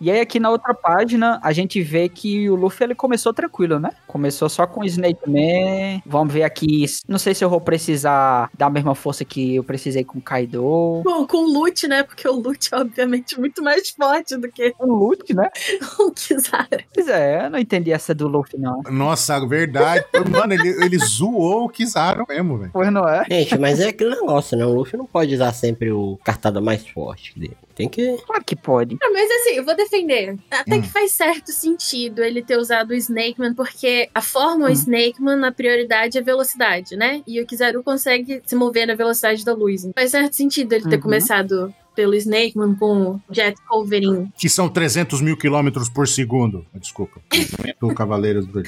[0.00, 3.78] E, aí aqui na outra página a gente vê que o Luffy ele começou tranquilo,
[3.78, 3.90] né?
[4.06, 6.02] Começou só com o Snake Man.
[6.06, 6.84] Vamos ver aqui.
[7.08, 11.02] Não sei se eu vou precisar da mesma força que eu precisei com o Kaido.
[11.04, 12.02] Bom, com o Lute, né?
[12.02, 15.50] Porque o Lute é obviamente muito mais forte do que O Luffy, né?
[15.98, 16.84] o Kizaru.
[16.92, 18.82] Pois é, eu não entendi essa do Luffy, não.
[18.90, 20.04] Nossa, verdade.
[20.30, 22.70] Mano, ele, ele zoou o Kizaru mesmo, velho.
[22.72, 23.24] Pois não é?
[23.28, 24.64] Gente, mas é aquele negócio, né?
[24.64, 27.56] O Luffy não pode usar sempre o cartada mais forte dele.
[27.74, 28.16] Tem que.
[28.26, 28.96] Claro que pode.
[29.02, 30.36] Ah, mas assim, eu vou defender.
[30.50, 30.82] Até Hum.
[30.82, 34.72] que faz certo sentido ele ter usado o Snakeman, porque a forma Hum.
[34.72, 37.22] Snakeman, a prioridade é velocidade, né?
[37.26, 39.86] E o Kizaru consegue se mover na velocidade da luz.
[39.94, 41.02] Faz certo sentido ele ter Uhum.
[41.02, 44.32] começado pelo Snakeman com o Jet Wolverine.
[44.36, 46.66] Que são 300 mil quilômetros por segundo.
[46.74, 47.20] Desculpa.
[47.80, 48.62] Do Cavaleiros do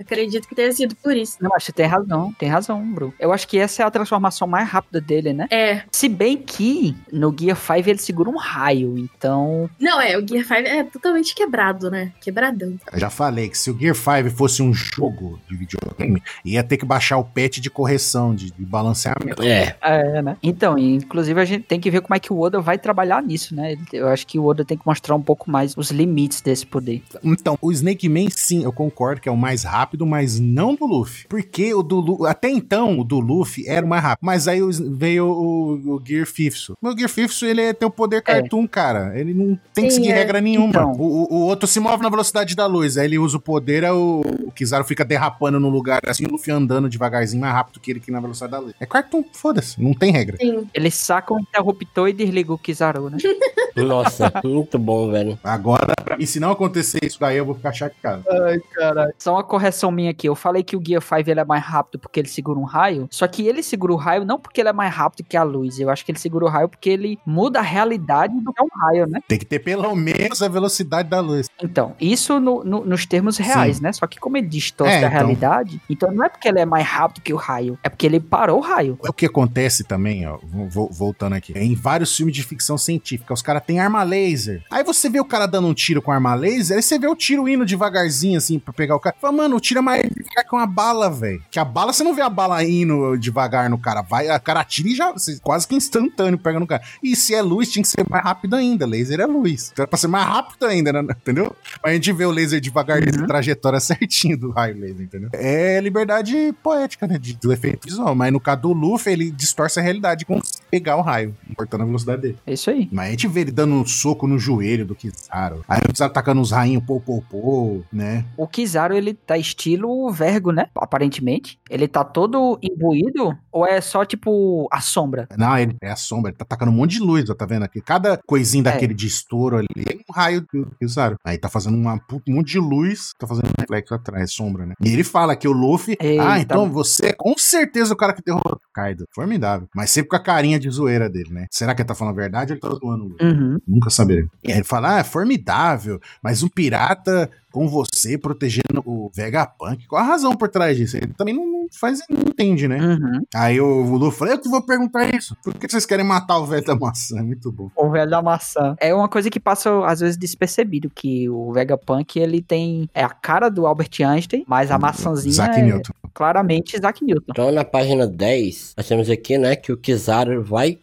[0.00, 1.38] Acredito que tenha sido por isso.
[1.40, 3.14] Não, mas você tem razão, tem razão, bro.
[3.18, 5.46] Eu acho que essa é a transformação mais rápida dele, né?
[5.50, 5.82] É.
[5.90, 9.68] Se bem que no Gear 5 ele segura um raio, então.
[9.78, 12.12] Não, é, o Gear 5 é totalmente quebrado, né?
[12.20, 12.76] Quebradão.
[12.92, 16.76] Eu já falei que se o Gear 5 fosse um jogo de videogame, ia ter
[16.76, 19.42] que baixar o patch de correção, de, de balanceamento.
[19.42, 19.76] É.
[19.80, 20.36] É, né?
[20.42, 23.54] Então, inclusive a gente tem que ver como é que o Oda vai trabalhar nisso,
[23.54, 23.76] né?
[23.92, 27.02] Eu acho que o Oda tem que mostrar um pouco mais os limites desse poder.
[27.22, 30.86] Então, o Snake Man, sim, eu concordo que é o mais rápido, mas não do
[30.86, 31.26] Luffy.
[31.28, 34.24] Porque o do Lu- até então, o do Luffy era o mais rápido.
[34.24, 36.70] Mas aí veio o, o Gear Fifth.
[36.80, 39.18] O Gear Fifth, ele é- tem o poder cartoon, cara.
[39.18, 40.14] Ele não tem que seguir é.
[40.14, 40.68] regra nenhuma.
[40.68, 40.92] Então.
[40.92, 42.96] O, o- outro se move na velocidade da luz.
[42.96, 46.30] Aí ele usa o poder, aí o, o Kizaru fica derrapando no lugar, assim, o
[46.30, 48.74] Luffy andando devagarzinho, mais rápido que ele que na velocidade da luz.
[48.80, 50.36] É cartoon, foda-se, não tem regra.
[50.40, 50.66] Sim.
[50.74, 53.18] Ele saca o interruptor e desliga o Kizaru, né?
[53.76, 55.38] Nossa, muito bom, velho.
[55.42, 58.22] Agora, mim, se não acontecer isso daí, eu vou ficar chateado.
[58.28, 59.14] Ai, caralho.
[59.18, 60.28] Só uma correção minha aqui.
[60.28, 63.06] Eu falei que o Gear 5 ele é mais rápido porque ele segura um raio.
[63.10, 65.78] Só que ele segura o raio não porque ele é mais rápido que a luz.
[65.78, 68.64] Eu acho que ele segura o raio porque ele muda a realidade do que é
[68.64, 69.20] um raio, né?
[69.26, 71.48] Tem que ter pelo menos a velocidade da luz.
[71.62, 73.92] Então, isso no- no- nos termos reais, né?
[73.92, 75.18] Só que como ele distorce É, da então.
[75.18, 77.78] realidade, então não é porque ele é mais rápido que o raio.
[77.82, 78.98] É porque ele parou o raio.
[79.04, 81.52] É o que acontece também, ó, vo- vo- voltando aqui.
[81.56, 84.62] Em vários filmes de ficção científica, os caras têm arma laser.
[84.70, 87.14] Aí você vê o cara dando um tiro com arma laser, aí você vê o
[87.16, 89.14] tiro indo devagarzinho, assim, pra pegar o cara.
[89.20, 91.42] Fala, mano, é mais devagar que uma bala, velho.
[91.50, 94.02] Que a bala, você não vê a bala indo devagar no cara.
[94.02, 96.82] Vai, a cara atira e já, quase que instantâneo pega no cara.
[97.02, 98.86] E se é luz, tinha que ser mais rápido ainda.
[98.86, 99.70] Laser é luz.
[99.72, 101.00] Então é pra ser mais rápido ainda, né?
[101.20, 101.54] entendeu?
[101.82, 103.24] A gente vê o laser devagarzinho, Uhum.
[103.24, 105.30] a trajetória certinho do raio laser, entendeu?
[105.32, 107.18] É liberdade poética, né?
[107.18, 108.14] de- do efeito visual.
[108.14, 111.86] Mas no caso do Luffy, ele distorce a realidade com pegar o raio, importando a
[111.86, 112.38] velocidade dele.
[112.46, 112.88] É isso aí.
[112.90, 115.64] Mas a gente vê ele dando um soco no joelho do Kizaru.
[115.68, 118.24] Aí o Kizaru tacando uns rainhos pô, pô, pô, né?
[118.36, 120.66] O Kizaru, ele tá estilo Vergo, né?
[120.74, 121.58] Aparentemente.
[121.70, 125.28] Ele tá todo imbuído ou é só, tipo, a sombra?
[125.38, 127.64] Não, ele é a sombra, ele tá tacando um monte de luz, ó, tá vendo
[127.64, 127.80] aqui?
[127.80, 128.64] Cada coisinha É.
[128.72, 131.16] daquele de estouro ali é um raio do Kizaru.
[131.24, 134.74] Aí tá fazendo uma, um monte de luz, tá fazendo um reflexo atrás, sombra, né?
[134.80, 136.22] E ele fala que o Luffy, Eita.
[136.32, 139.04] ah, então você é com certeza o cara que derrotou o Kaido.
[139.14, 139.68] Formidável.
[139.74, 141.46] Mas sempre com a carinha de zoeira dele, né?
[141.50, 143.26] Será que ele tá falando a verdade ou ele tá zoando o Luffy?
[143.26, 143.58] Uhum.
[143.66, 144.24] Nunca saberei.
[144.42, 149.86] E aí ele fala, ah, é formidável, mas um pirata com você protegendo o Vegapunk.
[149.86, 150.96] Qual a razão por trás disso?
[150.96, 152.78] Ele também não não faz, não entende, né?
[152.78, 153.22] Uhum.
[153.34, 155.36] Aí o Luffy fala, eu que vou perguntar isso.
[155.42, 157.18] Por que vocês querem matar o velho da maçã?
[157.18, 157.70] É muito bom.
[157.76, 158.76] O velho da maçã.
[158.80, 162.88] É uma coisa que passa, às vezes, despercebido, que o Vegapunk, ele tem...
[162.94, 165.92] É a cara do Albert Einstein, mas a maçãzinha Isaac é Newton.
[166.12, 167.30] claramente Isaac Newton.
[167.30, 170.74] Então na página 10, nós temos aqui, né, que o Kizaru vai,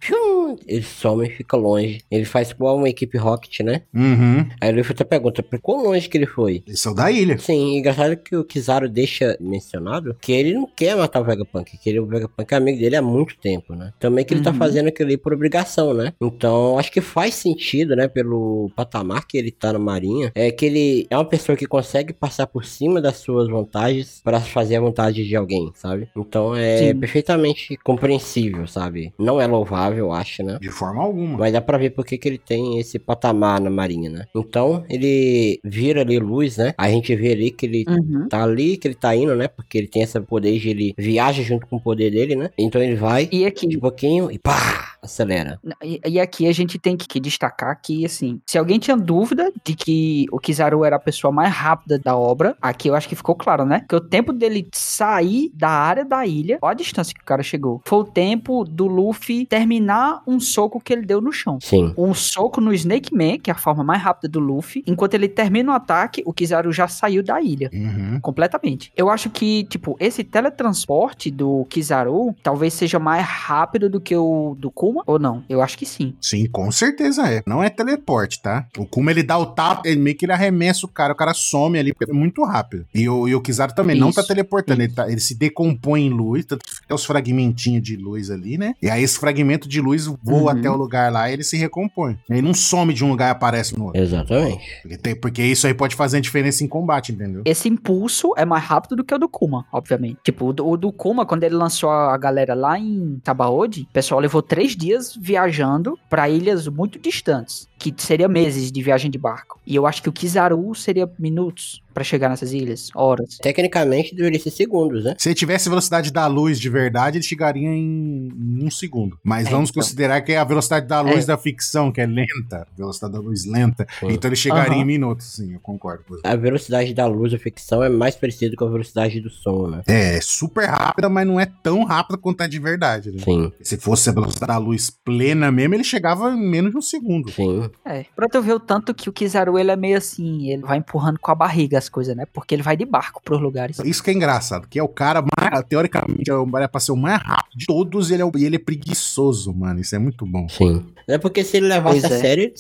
[0.67, 2.01] ele some e fica longe.
[2.09, 3.81] Ele faz igual uma equipe Rocket, né?
[3.93, 4.47] Uhum.
[4.61, 6.63] Aí o Luffy até pergunta, por quão longe que ele foi?
[6.65, 7.37] Eles são da ilha.
[7.37, 11.89] Sim, engraçado que o Kizaru deixa mencionado que ele não quer matar o Vegapunk, que
[11.89, 13.91] ele, o Vegapunk é amigo dele há muito tempo, né?
[13.99, 14.57] Também que ele tá Uhum.
[14.57, 16.13] fazendo aquilo ali por obrigação, né?
[16.21, 20.65] Então, acho que faz sentido, né, pelo patamar que ele tá na marinha, é que
[20.65, 24.81] ele é uma pessoa que consegue passar por cima das suas vantagens para fazer a
[24.81, 26.09] vontade de alguém, sabe?
[26.15, 26.99] Então, é Sim.
[26.99, 29.13] perfeitamente compreensível, sabe?
[29.17, 30.53] Não é louvável, eu acho, né?
[30.53, 30.59] né?
[30.59, 31.37] De forma alguma.
[31.37, 34.25] Mas dá pra ver por que que ele tem esse patamar na marinha, né?
[34.35, 36.73] Então, ele vira ali luz, né?
[36.77, 38.27] A gente vê ali que ele Uhum.
[38.29, 39.47] tá ali, que ele tá indo, né?
[39.47, 42.49] Porque ele tem esse poder de ele viaja junto com o poder dele, né?
[42.57, 45.59] Então ele vai E aqui, de pouquinho e pá, acelera.
[45.83, 49.51] E, e aqui a gente tem que, que destacar que, assim, se alguém tinha dúvida
[49.63, 53.15] de que o Kizaru era a pessoa mais rápida da obra, aqui eu acho que
[53.15, 53.85] ficou claro, né?
[53.87, 57.41] Que o tempo dele sair da área da ilha, olha a distância que o cara
[57.43, 61.57] chegou, foi o tempo do Luffy terminar um soco que ele deu no chão.
[61.61, 61.93] Sim.
[61.97, 64.83] Um soco no Snake Man, que é a forma mais rápida do Luffy.
[64.85, 67.69] Enquanto ele termina o ataque, o Kizaru já saiu da ilha.
[67.73, 68.19] Uhum.
[68.21, 68.91] Completamente.
[68.95, 74.55] Eu acho que, tipo, esse teletransporte do Kizaru talvez seja mais rápido do que o
[74.57, 75.43] do Kuma, ou não?
[75.49, 76.13] Eu acho que sim.
[76.21, 77.41] Sim, com certeza é.
[77.45, 78.65] Não é teleporte, tá?
[78.77, 81.33] O Kuma ele dá o tapa, ele meio que ele arremessa o cara, o cara
[81.33, 82.85] some ali é muito rápido.
[82.93, 86.05] E o, e o Kizaru também não tá Isso, teleportando, ele, tá- ele se decompõe
[86.05, 88.73] em luz, tanto que fica os fragmentinhos de luz ali, né?
[88.81, 90.59] E aí esse fragmento de luz voa Uhum.
[90.59, 92.17] até o lugar lá e ele se recompõe.
[92.29, 94.01] Ele não some de um lugar e aparece no outro.
[94.01, 94.63] Exatamente.
[94.81, 97.43] Porque, tem- porque isso aí pode fazer diferença em combate, entendeu?
[97.45, 100.17] Esse impulso é mais rápido do que o do Kuma, obviamente.
[100.23, 103.93] Tipo, o do, o do Kuma, quando ele lançou a galera lá em Tabaody, o
[103.93, 109.17] pessoal levou três dias viajando pra ilhas muito distantes, que seria meses de viagem de
[109.17, 109.59] barco.
[109.65, 113.37] E eu acho que o Kizaru seria minutos pra chegar nessas ilhas, horas.
[113.41, 115.15] Tecnicamente deveria ser segundos, né?
[115.17, 118.29] Se ele tivesse a velocidade da luz de verdade, ele chegaria em,
[118.61, 119.17] um segundo.
[119.23, 119.81] Mas É, vamos então.
[119.81, 121.27] considerar que é a velocidade da luz É.
[121.27, 122.67] da ficção, que é lenta.
[122.77, 123.87] Velocidade da luz lenta.
[123.99, 124.07] Sim.
[124.11, 124.81] Então ele chegaria Aham.
[124.81, 126.21] em minutos, sim, eu concordo com você.
[126.27, 129.81] A velocidade da luz da ficção é mais parecida com a velocidade do som, né?
[129.87, 133.11] É super rápida, mas não é tão rápida quanto é de verdade.
[133.11, 133.19] Né?
[133.23, 136.81] Sim, Se fosse a velocidade da luz plena mesmo, ele chegava em menos de um
[136.81, 137.31] segundo.
[137.31, 137.68] sim.
[137.85, 140.77] É, pra tu ver o tanto que o Kizaru, ele é meio assim, ele vai
[140.77, 142.25] empurrando com a barriga as coisas, né?
[142.31, 143.79] Porque ele vai de barco pros lugares.
[143.79, 146.91] Isso que é engraçado, que é o cara mais, teoricamente, é o é pra ser
[146.91, 149.79] o mais rápido de todos, ele é, o- e ele é preguiçoso, mano.
[149.79, 150.47] Isso é muito bom.
[150.49, 150.85] Sim.
[151.07, 152.19] É porque se ele levasse Pois a é.
[152.19, 152.53] sério,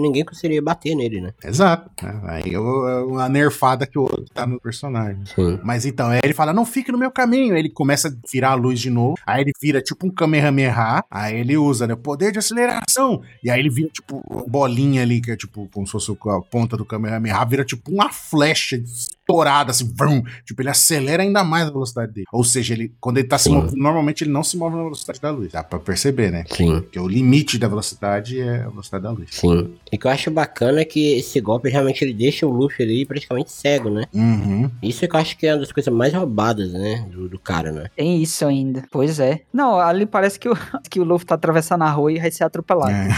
[0.00, 1.32] ninguém conseguiria bater nele, né?
[1.44, 1.90] Exato.
[2.02, 2.20] né?
[2.24, 5.24] Aí eu- é uma nerfada que o outro tá no personagem.
[5.34, 5.58] Sim.
[5.64, 7.54] Mas então, aí ele fala, não fique no meu caminho.
[7.54, 9.16] Aí ele começa a virar a luz de novo.
[9.26, 11.02] Aí ele vira tipo um Kamehameha.
[11.10, 11.96] Aí ele usa, né?
[11.96, 13.20] Poder de aceleração.
[13.42, 16.76] E aí ele vira tipo bolinha ali, que é tipo como se fosse a ponta
[16.76, 17.44] do Kamehameha.
[17.44, 18.76] Vira tipo uma flecha
[19.28, 20.22] estourada, assim, vrum.
[20.44, 22.26] Tipo, ele acelera ainda mais a velocidade dele.
[22.32, 25.20] Ou seja, ele, quando ele tá se movendo, normalmente ele não se move na velocidade
[25.20, 25.52] da luz.
[25.52, 26.44] Dá pra perceber, né?
[26.50, 26.80] Sim.
[26.80, 29.28] Porque o limite da velocidade é a velocidade da luz.
[29.32, 29.74] Sim.
[29.92, 32.84] E o que eu acho bacana é que esse golpe realmente ele deixa o Luffy
[32.84, 34.04] ali praticamente cego, né?
[34.14, 34.70] Uhum.
[34.82, 37.06] Isso é que eu acho que é uma das coisas mais roubadas, né?
[37.10, 37.90] Do, do cara, né?
[37.96, 38.84] Tem isso ainda.
[38.90, 39.42] Pois é.
[39.52, 40.56] Não, ali parece que o,
[40.90, 42.92] que o Luffy tá atravessando a rua e vai ser atropelado.
[42.92, 43.08] É.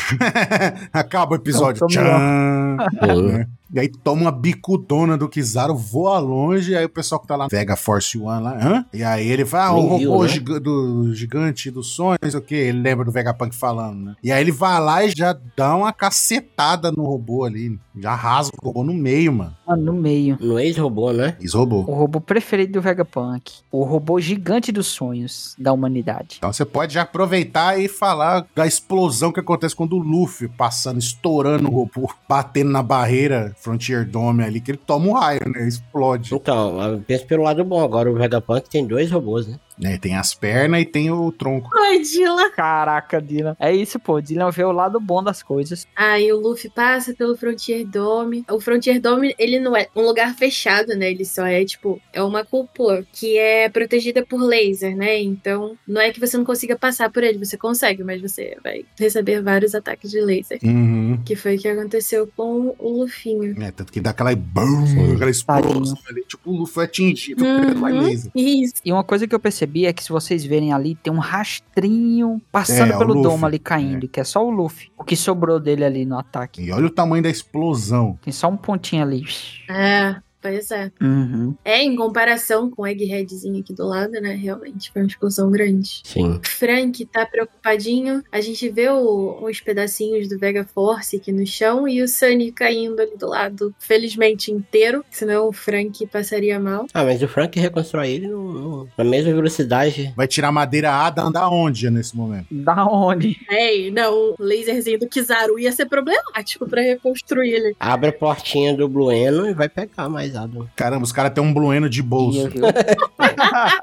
[1.21, 1.87] Acaba o episódio.
[1.91, 7.37] Não, E aí toma uma bicudona do Kizaru, voa longe, aí o pessoal que tá
[7.37, 8.85] lá, Vega Force One lá, hã?
[8.93, 10.29] E aí ele fala, ah, o robô né?
[10.29, 14.17] giga- do gigante dos sonhos, não sei o que, ele lembra do Vegapunk falando, né?
[14.23, 18.57] E aí ele vai lá e já dá uma cacetada no robô ali, já rasga
[18.61, 19.57] o robô no meio, mano.
[19.67, 20.37] Ah, no meio.
[20.41, 21.37] No ex-robô, né?
[21.41, 21.81] Ex-robô.
[21.87, 23.53] O robô preferido do Vegapunk.
[23.71, 26.37] O robô gigante dos sonhos da humanidade.
[26.39, 30.99] Então você pode já aproveitar e falar da explosão que acontece quando o Luffy passando,
[30.99, 35.69] estourando o robô, batendo na barreira Frontier Dome ali, que ele toma um raio, né?
[35.69, 36.35] Explode.
[36.35, 37.83] Então, pensa pelo lado bom.
[37.85, 39.59] Agora o Vegapunk tem dois robôs, né?
[39.81, 39.99] Né?
[39.99, 41.69] Tem as pernas e tem o tronco.
[41.79, 42.51] Oi, Dila.
[42.51, 43.57] Caraca, Dylan.
[43.59, 44.21] É isso, pô.
[44.21, 45.87] Dylan vê o lado bom das coisas.
[45.97, 48.45] Aí o Luffy passa pelo Frontier Dome.
[48.51, 51.11] O Frontier Dome, ele não é um lugar fechado, né?
[51.11, 55.21] Ele só é, tipo, é uma cúpula que é protegida por laser, né?
[55.21, 57.39] Então, não é que você não consiga passar por ele.
[57.45, 60.59] Você consegue, mas você vai receber vários ataques de laser.
[60.63, 61.21] Uhum.
[61.25, 63.61] Que foi o que aconteceu com o Lufinho.
[63.63, 66.23] É, tanto que dá aquela BUM, aquela explosão ali.
[66.27, 68.01] Tipo, o Luffy foi atingido pelo Uhum.
[68.03, 68.31] laser.
[68.35, 68.75] Isso.
[68.85, 72.41] E uma coisa que eu percebi é que se vocês verem ali, tem um rastrinho
[72.51, 73.23] passando É, pelo Luffy.
[73.23, 74.91] domo ali caindo, que é só o Luffy.
[74.99, 76.63] O que sobrou dele ali no ataque.
[76.63, 78.19] E olha o tamanho da explosão.
[78.23, 79.25] Tem só um pontinho ali.
[79.69, 80.91] É, pois é.
[81.01, 81.55] Uhum.
[81.65, 84.35] É, em comparação com o Eggheadzinho aqui do lado, né?
[84.35, 86.01] Realmente, foi uma explosão grande.
[86.05, 86.41] Sim.
[86.45, 88.23] Frank tá preocupadinho.
[88.33, 92.53] A gente vê o- os pedacinhos do Vega Force aqui no chão e o Sunny
[92.53, 95.05] caindo ali do lado, felizmente inteiro.
[95.11, 96.87] Senão o Frank passaria mal.
[96.95, 100.13] Ah, mas o Frank reconstrói ele no, no- na mesma velocidade.
[100.17, 102.47] Vai tirar madeira Ada andar onde nesse momento?
[102.51, 103.37] Da onde?
[103.51, 107.77] Ei, não, o laserzinho do Kizaru ia ser problemático pra reconstruir ele.
[107.79, 110.67] Abre a portinha do Blueno e vai pegar mais água.
[110.77, 112.49] Caramba, os caras têm um blueno de bolso.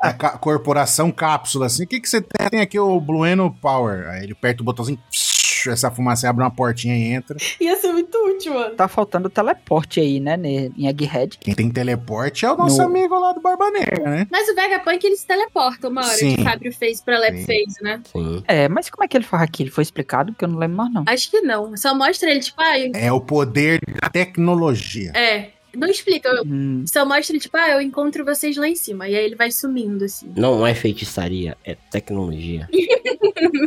[0.02, 1.84] A ca- corporação cápsula, assim.
[1.84, 2.50] O que, que você tem?
[2.50, 4.08] Tem aqui o Blueno Power.
[4.10, 5.00] Aí ele aperta o botãozinho.
[5.68, 7.36] essa fumaça abre uma portinha e entra.
[7.60, 8.76] Ia ser muito útil, mano.
[8.76, 10.38] Tá faltando teleporte aí, né,
[10.78, 11.38] em Egghead.
[11.40, 14.28] Quem tem teleporte é o nosso No- amigo lá do Barba Negra, né?
[14.32, 16.36] Mas o Vegapunk, ele se teleporta uma hora, Sim.
[16.36, 17.44] que o Fábio fez pra Sim.
[17.46, 18.02] fez, né?
[18.12, 18.44] Sim.
[18.48, 19.64] É, mas como é que ele faz aqui?
[19.64, 21.04] Ele foi explicado que eu não lembro mais, não.
[21.06, 21.76] Acho que não.
[21.76, 22.92] Só mostra ele, tipo, ah, eu...
[22.94, 25.12] É o poder da tecnologia.
[25.16, 25.50] é.
[25.78, 26.28] Não explica.
[26.30, 29.08] eu- Hum, Só mostra ele, tipo, ah, eu encontro vocês lá em cima.
[29.08, 30.32] E aí ele vai sumindo, assim.
[30.36, 32.68] Não é feitiçaria, é tecnologia.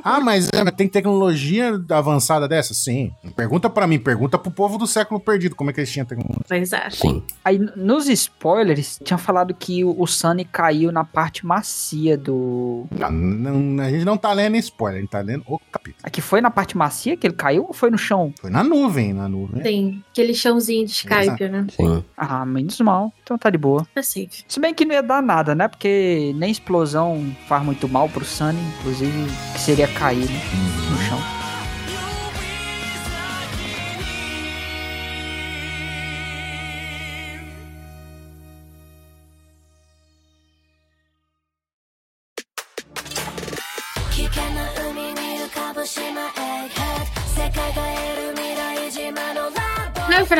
[0.02, 2.74] Ah, mas é, tem tecnologia avançada dessa?
[2.74, 3.12] Sim.
[3.36, 6.44] Pergunta pra mim, pergunta pro povo do século perdido como é que eles tinham tecnologia.
[6.50, 6.96] Exato.
[6.96, 7.22] Sim.
[7.44, 12.86] Aí, nos spoilers, tinha falado que o, o Sunny caiu na parte macia do...
[12.90, 16.00] Não, não, a gente não tá lendo spoiler, a gente tá lendo o capítulo.
[16.02, 18.32] Aqui foi na parte macia que ele caiu ou foi no chão?
[18.40, 19.62] Foi na nuvem, na nuvem.
[19.62, 21.48] Tem aquele chãozinho de Skype, Exato.
[21.48, 21.66] né?
[21.76, 21.99] Sim.
[22.16, 23.12] Ah, menos mal.
[23.22, 23.86] Então tá de boa.
[23.94, 24.44] Tá safe.
[24.48, 25.68] Se bem que não ia dar nada, né?
[25.68, 28.60] Porque nem explosão faz muito mal pro Sunny.
[28.80, 30.79] Inclusive, que seria cair né?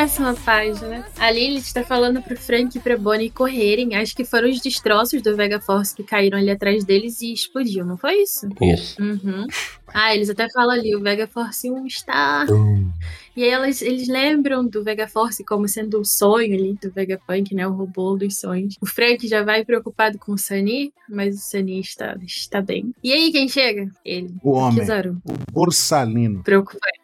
[0.01, 3.95] Próxima página, a Lilith está falando pro Frank e pra Bonnie correrem.
[3.95, 7.85] Acho que foram os destroços do Vega Force que caíram ali atrás deles e explodiu,
[7.85, 8.49] não foi isso?
[8.63, 9.03] Isso.
[9.03, 9.47] Uhum.
[9.89, 12.47] Ah, eles até falam ali, o Vega Force 1 está.
[13.37, 17.55] E aí elas, eles lembram do Vega Force como sendo o sonho ali do Vegapunk,
[17.55, 17.67] né?
[17.67, 18.77] O robô dos sonhos.
[18.81, 22.95] O Frank já vai preocupado com o Sunny, mas o Sunny está, está bem.
[23.03, 23.91] E aí quem chega?
[24.03, 24.35] Ele.
[24.43, 24.81] O homem.
[24.81, 25.21] Kizaru.
[25.53, 26.43] Borsalino.
[26.43, 27.00] Preocupante.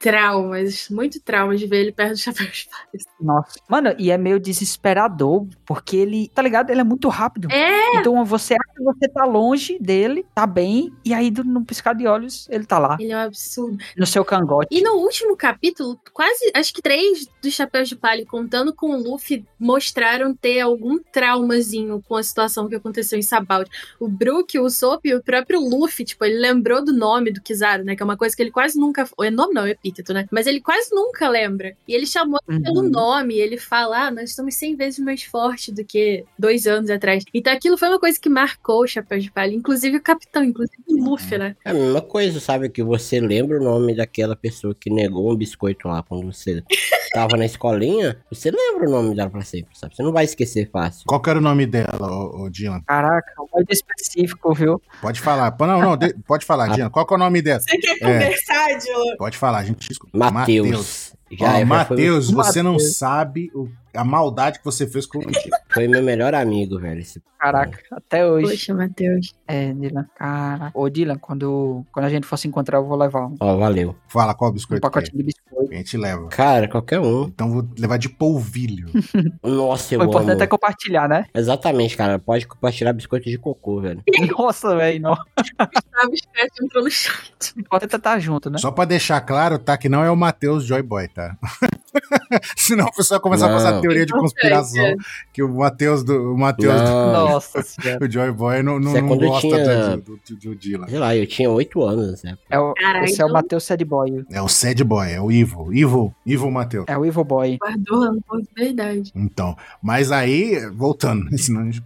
[0.00, 3.04] Traumas, muito traumas de ver ele perto do chapéu de palha.
[3.20, 3.60] Nossa.
[3.68, 6.70] Mano, e é meio desesperador, porque ele, tá ligado?
[6.70, 7.48] Ele é muito rápido.
[7.52, 11.94] É, Então você acha que você tá longe dele, tá bem, e aí num piscar
[11.94, 13.76] de olhos ele tá lá, ele é um absurdo.
[13.94, 14.68] no seu cangote.
[14.70, 19.02] E no último capítulo, quase, acho que três dos Chapéus de Palha, contando com o
[19.02, 23.68] Luffy, mostraram ter algum traumazinho com a situação que aconteceu em Sabaud.
[24.00, 27.84] O Brook, o Sop e o próprio Luffy, tipo, ele lembrou do nome do Kizaru,
[27.84, 27.94] né?
[27.94, 29.06] Que é uma coisa que ele quase nunca...
[29.20, 30.26] É nome não, é epíteto, né?
[30.30, 31.74] Mas ele quase nunca lembra.
[31.86, 32.62] E ele chamou Uhum.
[32.62, 36.90] pelo nome, ele fala, ah, nós estamos 100 vezes mais fortes do que dois anos
[36.90, 37.24] atrás.
[37.34, 40.82] Então aquilo foi uma coisa que marcou o Chapéu de Palha, inclusive o capitão, inclusive
[40.88, 41.56] o Luffy, né?
[41.64, 42.68] É a mesma coisa, sabe?
[42.68, 46.62] Que você lembra o nome daquela pessoa que negou um biscoito lá quando você
[47.12, 48.16] tava na escolinha.
[48.30, 49.94] Você lembra o nome dela pra sempre, sabe?
[49.96, 51.04] Você não vai esquecer fácil.
[51.06, 52.80] Qual que era o nome dela, ô, ô Dylan?
[52.86, 54.80] Caraca, muito específico, viu?
[55.00, 55.54] Pode falar.
[55.58, 56.74] Não, não, de- pode falar, Ah.
[56.74, 56.90] Dylan.
[56.90, 57.60] Qual que é o nome dela?
[57.60, 57.98] Você quer É.
[57.98, 59.16] conversar, Dylan?
[59.18, 62.96] Pode falar, a gente Ó, Já, já foi, Matheus, você não Mateus.
[62.96, 65.58] sabe o- a maldade que você fez com o Dylan.
[65.68, 67.00] foi meu melhor amigo, velho.
[67.00, 67.22] Esse...
[67.38, 68.50] Caraca, até hoje.
[68.50, 69.34] Poxa, Matheus.
[69.48, 70.06] É, Dylan.
[70.16, 70.70] Caraca.
[70.78, 73.96] Ô, Dylan, quando, quando a gente for se encontrar, eu vou levar um, Ó, valeu.
[74.08, 75.39] Fala qual um biscoito pacote que de biscoito.
[75.70, 76.28] A gente leva.
[76.28, 77.24] Cara, qualquer um.
[77.24, 78.88] Então vou levar de polvilho.
[79.42, 80.42] Nossa, eu O importante amo.
[80.42, 81.26] é compartilhar, né?
[81.34, 82.18] Exatamente, cara.
[82.18, 84.02] Pode compartilhar biscoito de cocô, velho.
[84.38, 85.14] Nossa, velho, não.
[85.14, 87.54] Gustavo Scott entrou no chat.
[87.56, 88.58] O importante é estar junto, né?
[88.58, 89.76] Só pra deixar claro, tá?
[89.76, 91.36] Que não é o Matheus Joy Boy, tá?
[92.56, 93.56] Senão a pessoa começa a Não.
[93.56, 94.84] passar teoria de conspiração.
[94.84, 94.94] É.
[95.32, 96.32] Que o Matheus do.
[96.34, 96.74] O Matheus.
[96.80, 97.98] Nossa senhora.
[98.04, 100.86] O Joy Boy não, não, é não gosta tinha- do, do, do, Dylan.
[100.88, 102.36] Sei lá, eu tinha oito anos, né?
[102.48, 104.24] É o, Caralho, esse é o então- Matheus Sad Boy.
[104.30, 105.68] É o Sad Boy, é o Evil.
[105.72, 106.84] Evil, Evil Matheus.
[106.88, 107.58] É o Evil Boy.
[107.58, 109.12] Guardou rancor de verdade.
[109.14, 111.82] Então, mas aí, voltando, senão a gente...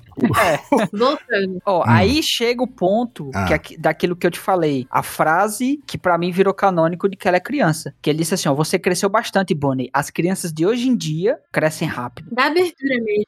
[0.93, 1.61] Voltando.
[1.67, 1.85] Ó, Hum.
[1.87, 3.45] aí chega o ponto Ah.
[3.47, 4.87] que é aqui- daquilo que eu te falei.
[4.91, 7.95] A frase que pra mim virou canônico de que ela é criança.
[8.01, 9.91] Que ele disse assim, ó, você cresceu bastante, Bonnie.
[9.95, 12.29] As crianças de hoje em dia crescem rápido.
[12.35, 13.25] Da abertura mesmo.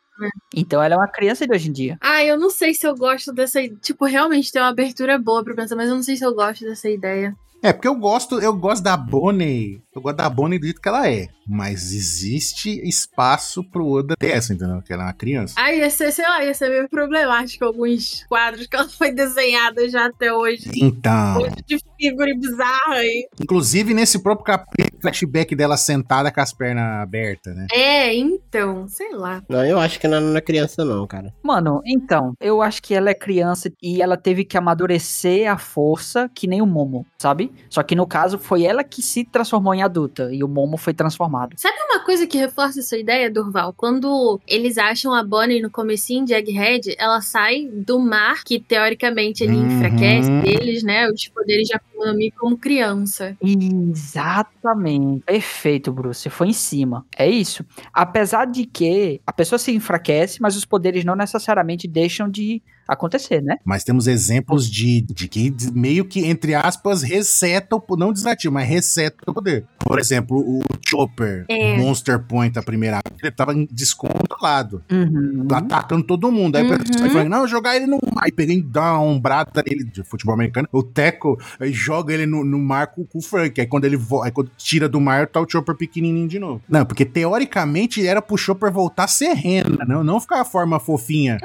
[0.52, 1.96] Então ela é uma criança de hoje em dia.
[2.00, 3.60] Ah, eu não sei se eu gosto dessa.
[3.80, 6.64] Tipo, realmente tem uma abertura boa pra pensar, mas eu não sei se eu gosto
[6.64, 7.36] dessa ideia.
[7.66, 10.88] É, porque eu gosto, eu gosto da Bonnie, eu gosto da Bonnie do jeito que
[10.88, 14.80] ela é, mas existe espaço pro Oda ter essa, entendeu?
[14.82, 15.54] Que ela é uma criança.
[15.58, 19.88] Ah, ia ser, sei lá, ia ser meio problemático alguns quadros que ela foi desenhada
[19.88, 20.70] já até hoje.
[20.76, 23.26] Então, Um monte de figura bizarra aí.
[23.40, 27.66] inclusive nesse próprio capítulo, flashback dela sentada com as pernas abertas, né?
[27.72, 29.42] É, então, sei lá.
[29.48, 31.34] Não, eu acho que não não é criança, não, cara.
[31.42, 36.30] Mano, então, eu acho que ela é criança e ela teve que amadurecer a força
[36.32, 37.50] que nem o Momo, sabe?
[37.68, 40.94] Só que no caso foi ela que se transformou em adulta e o Momo foi
[40.94, 41.54] transformado.
[41.56, 43.72] Sabe uma coisa que reforça essa ideia, Durval?
[43.72, 49.42] Quando eles acham a Bonnie no comecinho de Egghead, ela sai do mar, que teoricamente
[49.44, 49.66] ele Uhum.
[49.66, 51.08] enfraquece eles, né?
[51.10, 53.36] Os poderes de Akuma no Mi como criança.
[53.40, 55.22] Exatamente.
[55.24, 56.20] Perfeito, Bruce.
[56.22, 57.04] Você foi em cima.
[57.16, 57.64] É isso.
[57.92, 63.42] Apesar de que a pessoa se enfraquece, mas os poderes não necessariamente deixam de acontecer,
[63.42, 63.56] né?
[63.64, 68.68] Mas temos exemplos de, de que meio que, entre aspas, reseta o não desativa, mas
[68.68, 69.64] reseta o poder.
[69.78, 71.76] Por exemplo, o Chopper, É.
[71.76, 74.82] Monster Point, a primeira, ele tava descontrolado.
[74.90, 75.46] Uhum.
[75.52, 76.56] Atacando todo mundo.
[76.56, 76.72] Aí Uhum.
[76.72, 77.10] uhum.
[77.10, 78.24] falando, não, jogar ele no mar.
[78.24, 80.68] Aí peguei dá uma ombrada nele de futebol americano.
[80.72, 83.60] O Teco aí joga ele no, no mar com, com o Frank.
[83.60, 86.60] Aí quando ele aí quando tira do mar, tá o Chopper pequenininho de novo.
[86.68, 90.80] Não, porque teoricamente era pro Chopper voltar a ser rena, não, não ficar a forma
[90.80, 91.38] fofinha.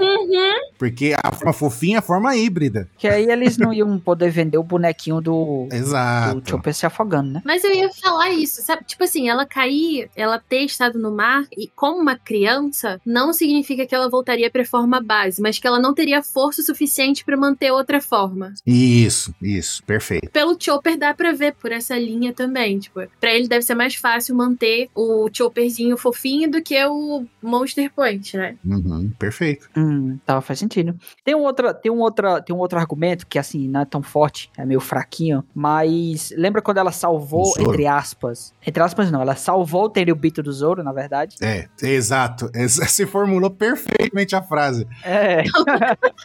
[0.78, 2.90] Porque a forma fofinha a forma híbrida.
[2.98, 6.50] Que aí eles não iam poder vender o bonequinho do, do Exato.
[6.50, 7.42] Chopper se afogando, né?
[7.46, 8.84] Mas eu ia falar isso, sabe?
[8.86, 13.86] Tipo assim, ela cair, ela ter estado no mar e como uma criança, não significa
[13.86, 17.72] que ela voltaria pra forma base, mas que ela não teria força suficiente pra manter
[17.72, 18.54] outra forma.
[18.66, 20.30] Isso, isso, perfeito.
[20.32, 23.96] Pelo Chopper dá pra ver por essa linha também, tipo, pra ele deve ser mais
[23.96, 28.56] fácil manter o Chopperzinho fofinho do que o Monster Point, né?
[28.66, 29.70] Uhum, perfeito.
[29.76, 30.96] Hum, tá, faz sentido.
[31.24, 34.02] Tem um, outra, tem, um outra, tem um outro argumento que, assim, não é tão
[34.02, 39.36] forte, é meio fraquinho, mas lembra quando ela salvou, entre aspas, entre aspas não, ela
[39.36, 41.36] salvou o Tenryubito do Zoro, na verdade?
[41.40, 42.50] É, exato.
[42.56, 44.88] Ex- Você formulou perfeitamente a frase.
[45.04, 45.44] É,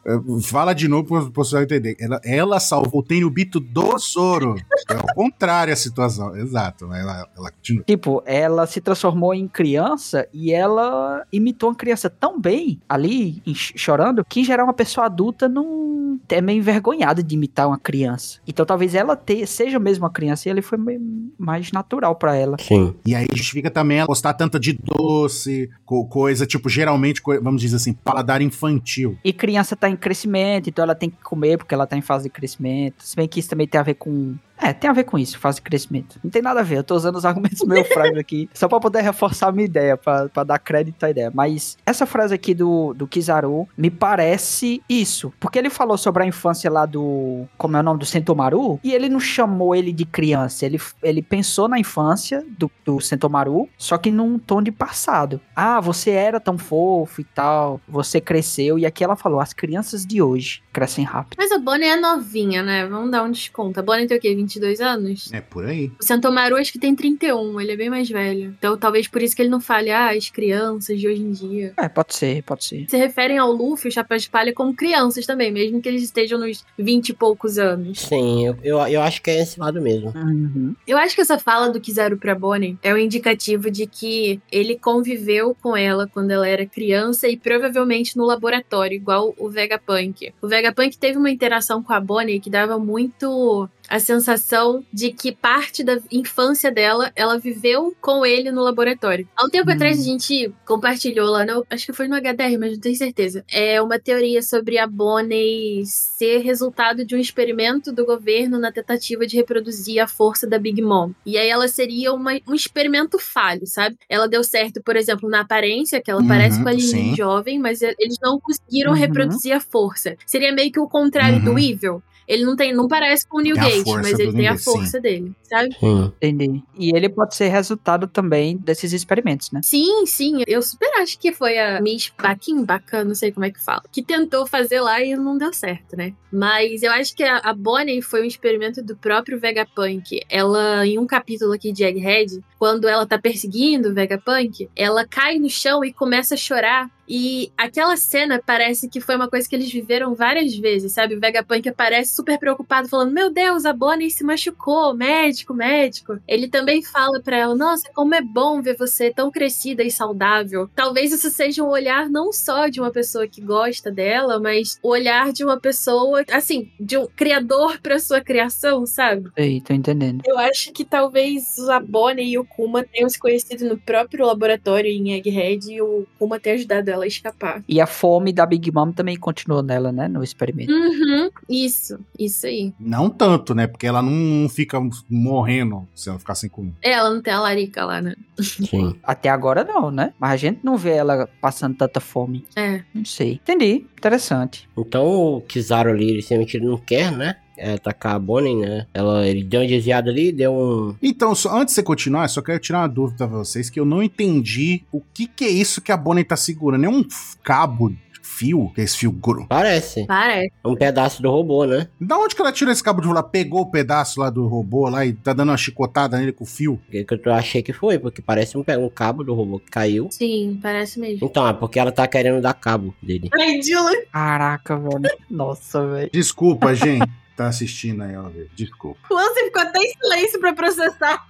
[0.07, 1.97] É, Fala de novo para o pessoal entender.
[2.01, 4.55] Ela, ela salvou o Tenryubito do Zoro.
[4.89, 6.35] É o contrário a situação.
[6.37, 6.87] Exato.
[6.93, 7.85] Ela, ela continua.
[7.85, 14.25] tipo, ela se transformou em criança e ela imitou uma criança tão bem ali, chorando,
[14.25, 18.39] que em geral uma pessoa adulta não é meio envergonhada de imitar uma criança.
[18.47, 21.01] Então talvez ela te- seja mesmo uma criança e ele foi meio
[21.39, 22.57] mais natural pra ela.
[22.59, 22.95] Sim.
[23.05, 27.61] E aí justifica também ela gostar tanto de doce, co- coisa, tipo, geralmente, co- vamos
[27.61, 29.17] dizer assim, paladar infantil.
[29.25, 32.25] E criança tá em crescimento, então ela tem que comer porque ela tá em fase
[32.25, 32.97] de crescimento.
[33.05, 34.35] Se bem que isso também tem a ver com.
[34.59, 36.19] É, tem a ver com isso, fase de crescimento.
[36.23, 38.81] Não tem nada a ver, eu tô usando os argumentos meio fracos aqui, só pra
[38.81, 41.31] poder reforçar a minha ideia, pra, pra dar crédito à ideia.
[41.35, 45.33] Mas essa frase aqui do, do Kizaru me parece isso.
[45.39, 47.47] Porque ele falou sobre a infância lá do.
[47.57, 48.01] Como é o nome?
[48.01, 48.81] Do Sentomaru.
[48.83, 50.65] E ele não chamou ele de criança.
[50.67, 55.41] Ele, ele pensou na infância do, do Sentomaru, só que num tom de passado.
[55.55, 57.81] Ah, você era tão fofo e tal.
[57.89, 58.79] Você cresceu.
[58.79, 61.37] E aqui ela falou: as crianças de hoje crescem rápido.
[61.39, 62.87] Mas a Bonnie é novinha, né?
[62.87, 63.81] Vamos dar um desconto.
[63.81, 64.35] A Bonnie tem o quê?
[64.47, 65.33] 22 anos?
[65.33, 65.91] É por aí.
[66.01, 68.55] O Santomaru acho que tem 31, ele é bem mais velho.
[68.59, 71.75] Então talvez por isso que ele não fale, ah, as crianças de hoje em dia.
[71.77, 72.87] É, pode ser, pode ser.
[72.89, 76.03] Se referem ao Luffy e o Chapéu de Palha como crianças também, mesmo que eles
[76.03, 78.01] estejam nos 20 e poucos anos.
[78.01, 80.13] Sim, eu, eu, eu acho que é esse lado mesmo.
[80.15, 80.75] Uhum.
[80.87, 84.79] Eu acho que essa fala do Kizaru pra Bonnie é um indicativo de que ele
[84.79, 90.33] conviveu com ela quando ela era criança e provavelmente no laboratório, igual o Vegapunk.
[90.41, 95.33] O Vegapunk teve uma interação com a Bonnie que dava muito a sensação de que
[95.33, 99.29] parte da infância dela ela viveu com ele no laboratório.
[99.37, 99.75] Há um tempo Hum.
[99.75, 103.45] atrás a gente compartilhou lá, no, acho que foi no HDR, mas não tenho certeza.
[103.51, 109.27] É uma teoria sobre a Bonnie ser resultado de um experimento do governo na tentativa
[109.27, 111.13] de reproduzir a força da Big Mom.
[111.25, 113.97] E aí ela seria uma- um experimento falho, sabe?
[114.09, 117.59] Ela deu certo, por exemplo, na aparência, que ela Uhum, parece com a Lily jovem,
[117.59, 118.99] mas eles não conseguiram Uhum.
[118.99, 120.17] reproduzir a força.
[120.27, 121.59] Seria meio que o contrário do Uhum.
[121.59, 122.03] Evil.
[122.27, 124.47] Ele não tem, não parece com o New Tem a Gate, força mas ele tem
[124.47, 125.77] a Newgate, força dele, sabe?
[125.79, 126.13] Sim.
[126.21, 126.63] Entendi.
[126.79, 129.61] E ele pode ser resultado também desses experimentos, né?
[129.63, 130.43] Sim, sim.
[130.47, 133.83] Eu super acho que foi a Miss Baquin, Bacan, não sei como é que fala,
[133.93, 136.13] que tentou fazer lá e não deu certo, né?
[136.33, 140.21] Mas eu acho que a, a Bonnie foi um experimento do próprio Vegapunk.
[140.29, 145.39] Ela, em um capítulo aqui de Egghead, quando ela tá perseguindo o Vegapunk, ela cai
[145.39, 146.91] no chão e começa a chorar.
[147.09, 151.15] E aquela cena parece que foi uma coisa que eles viveram várias vezes, sabe?
[151.15, 156.19] O Vegapunk aparece super preocupado, falando: Meu Deus, a Bonnie se machucou, médico, médico.
[156.27, 160.69] Ele também fala pra ela: Nossa, como é bom ver você tão crescida e saudável.
[160.75, 164.89] Talvez isso seja um olhar não só de uma pessoa que gosta dela, mas o
[164.89, 169.31] olhar de uma pessoa, assim, de um criador pra sua criação, sabe?
[169.37, 170.23] Sei, tô entendendo.
[170.27, 174.91] Eu acho que talvez a Bonnie e o Kuma tenham se conhecido no próprio laboratório
[174.91, 177.63] em Egghead e o Kuma tenha ajudado ela a escapar.
[177.69, 180.09] E a fome da Big Mom também continuou nela, né?
[180.09, 180.73] No experimento.
[180.73, 182.73] Uhum, isso, isso aí.
[182.79, 183.67] Não tanto, né?
[183.67, 184.79] Porque ela não fica
[185.09, 186.75] morrendo se ela ficar sem comer.
[186.83, 188.15] É, ela não tem a larica lá, né?
[188.41, 188.97] Sim.
[189.03, 190.13] Até agora não, né?
[190.19, 192.45] Mas a gente não vê ela passando tanta fome.
[192.55, 192.83] É.
[192.95, 193.35] Não sei.
[193.35, 193.87] Entendi.
[193.99, 194.69] Interessante.
[194.77, 197.37] Então o Kizaru ali, ele não quer, né?
[197.57, 198.87] É, atacar a Bonnie, né?
[198.93, 200.95] Ela, ele deu uma desviada ali, deu um.
[201.03, 203.85] Então, só, antes de você continuar, só quero tirar uma dúvida pra vocês, que eu
[203.85, 206.85] não entendi o que que é isso que a Bonnie tá segurando.
[206.85, 207.05] É um
[207.43, 207.93] cabo
[208.37, 209.49] fio, que é esse fio grosso.
[209.49, 210.05] Parece.
[210.07, 210.53] Parece.
[210.63, 211.89] É um pedaço do robô, né?
[211.99, 213.23] Da onde que ela tirou esse cabo de lá?
[213.23, 216.47] Pegou o pedaço lá do robô lá e tá dando uma chicotada nele com o
[216.47, 216.79] fio?
[216.91, 220.09] Que que eu achei que foi, porque parece um, um cabo do robô que caiu.
[220.11, 221.27] Sim, parece mesmo.
[221.27, 223.31] Então, é porque ela tá querendo dar cabo dele.
[223.33, 223.93] Ai, Dylan.
[224.13, 225.17] Caraca, velho.
[225.31, 226.11] Nossa, velho.
[226.13, 227.09] Desculpa, gente.
[227.37, 228.31] Tá assistindo aí, ó.
[228.55, 228.99] Desculpa.
[229.11, 231.27] O Ansem ficou até em silêncio pra processar.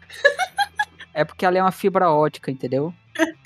[1.12, 2.92] É porque ali é uma fibra ótica, entendeu?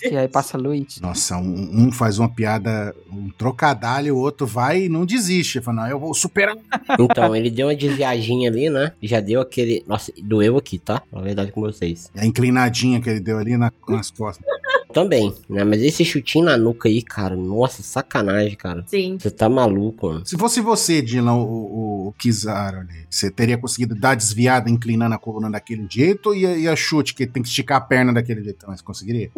[0.01, 0.99] Que aí passa luz.
[1.01, 5.61] Nossa, um, um faz uma piada, um trocadalho, o outro vai e não desiste.
[5.61, 6.57] Fala, não, eu vou superar.
[6.99, 8.93] Então, ele deu uma desviadinha ali, né?
[9.01, 9.85] Já deu aquele.
[9.87, 11.01] Nossa, doeu aqui, tá?
[11.13, 12.11] Na verdade com vocês.
[12.17, 14.45] A inclinadinha que ele deu ali na- nas costas.
[14.93, 15.65] Também, né?
[15.65, 18.85] Mas esse chutinho na nuca aí, cara, nossa, sacanagem, cara.
[18.87, 19.17] Sim.
[19.19, 20.27] Você tá maluco, mano.
[20.27, 25.15] Se fosse você, Dylan, o, o, o Kizaru ali, você teria conseguido dar desviada, inclinando
[25.15, 28.13] a coluna daquele jeito e a, e a chute, que tem que esticar a perna
[28.13, 28.67] daquele jeito?
[28.69, 29.31] Mas conseguiria?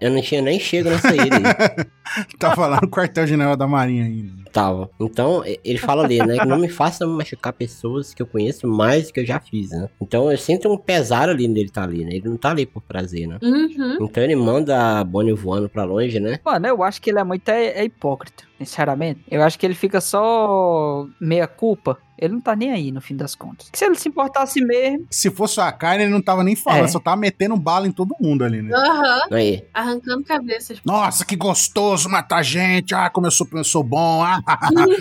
[0.00, 1.86] Eu não tinha nem chego nessa ilha aí.
[2.38, 4.45] Tava lá no quartel-general da Marinha ainda.
[4.56, 4.88] Tava.
[4.98, 6.38] Então, ele fala ali, né?
[6.38, 9.68] Que não me faça machucar pessoas que eu conheço mais do que eu já fiz,
[9.70, 9.86] né?
[10.00, 12.12] Então eu sinto um pesar ali nele tá ali, né?
[12.14, 13.38] Ele não tá ali por prazer, né?
[13.42, 13.98] Uhum.
[14.00, 16.40] Então ele manda a Bonnie voando pra longe, né?
[16.42, 19.20] Mano, eu acho que ele é muito é, é hipócrita, sinceramente.
[19.30, 21.98] Eu acho que ele fica só meia culpa.
[22.18, 23.68] Ele não tá nem aí, no fim das contas.
[23.72, 25.06] Se ele se importasse mesmo.
[25.10, 26.88] Se fosse a carne, ele não tava nem falando, É.
[26.88, 28.74] só tava metendo bala em todo mundo ali, né?
[28.74, 29.20] Aham.
[29.32, 29.64] Aí.
[29.74, 30.78] Arrancando cabeças.
[30.84, 32.94] Nossa, que gostoso matar gente.
[32.94, 34.22] Ah, como eu sou, eu sou bom.
[34.22, 34.40] Ah,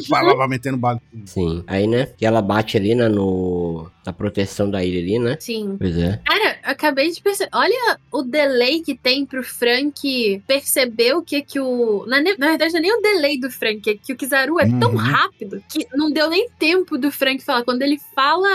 [0.10, 1.02] vai, vai, vai metendo bala.
[1.26, 1.64] Sim.
[1.68, 2.08] Aí, né?
[2.18, 3.08] Que ela bate ali, né?
[3.08, 3.90] No.
[4.06, 5.38] Na proteção da ilha ali, né?
[5.40, 5.78] Sim.
[5.80, 6.20] Pois é.
[6.26, 7.50] Cara, acabei de perceber.
[7.54, 12.06] Olha o delay que tem pro Frank perceber o que que o.
[12.08, 14.60] Na, ne- na verdade, não é nem o delay do Frank, é que o Kizaru
[14.60, 14.98] é tão Uhum.
[14.98, 17.64] rápido que não deu nem tempo do Frank falar.
[17.64, 18.48] Quando ele fala,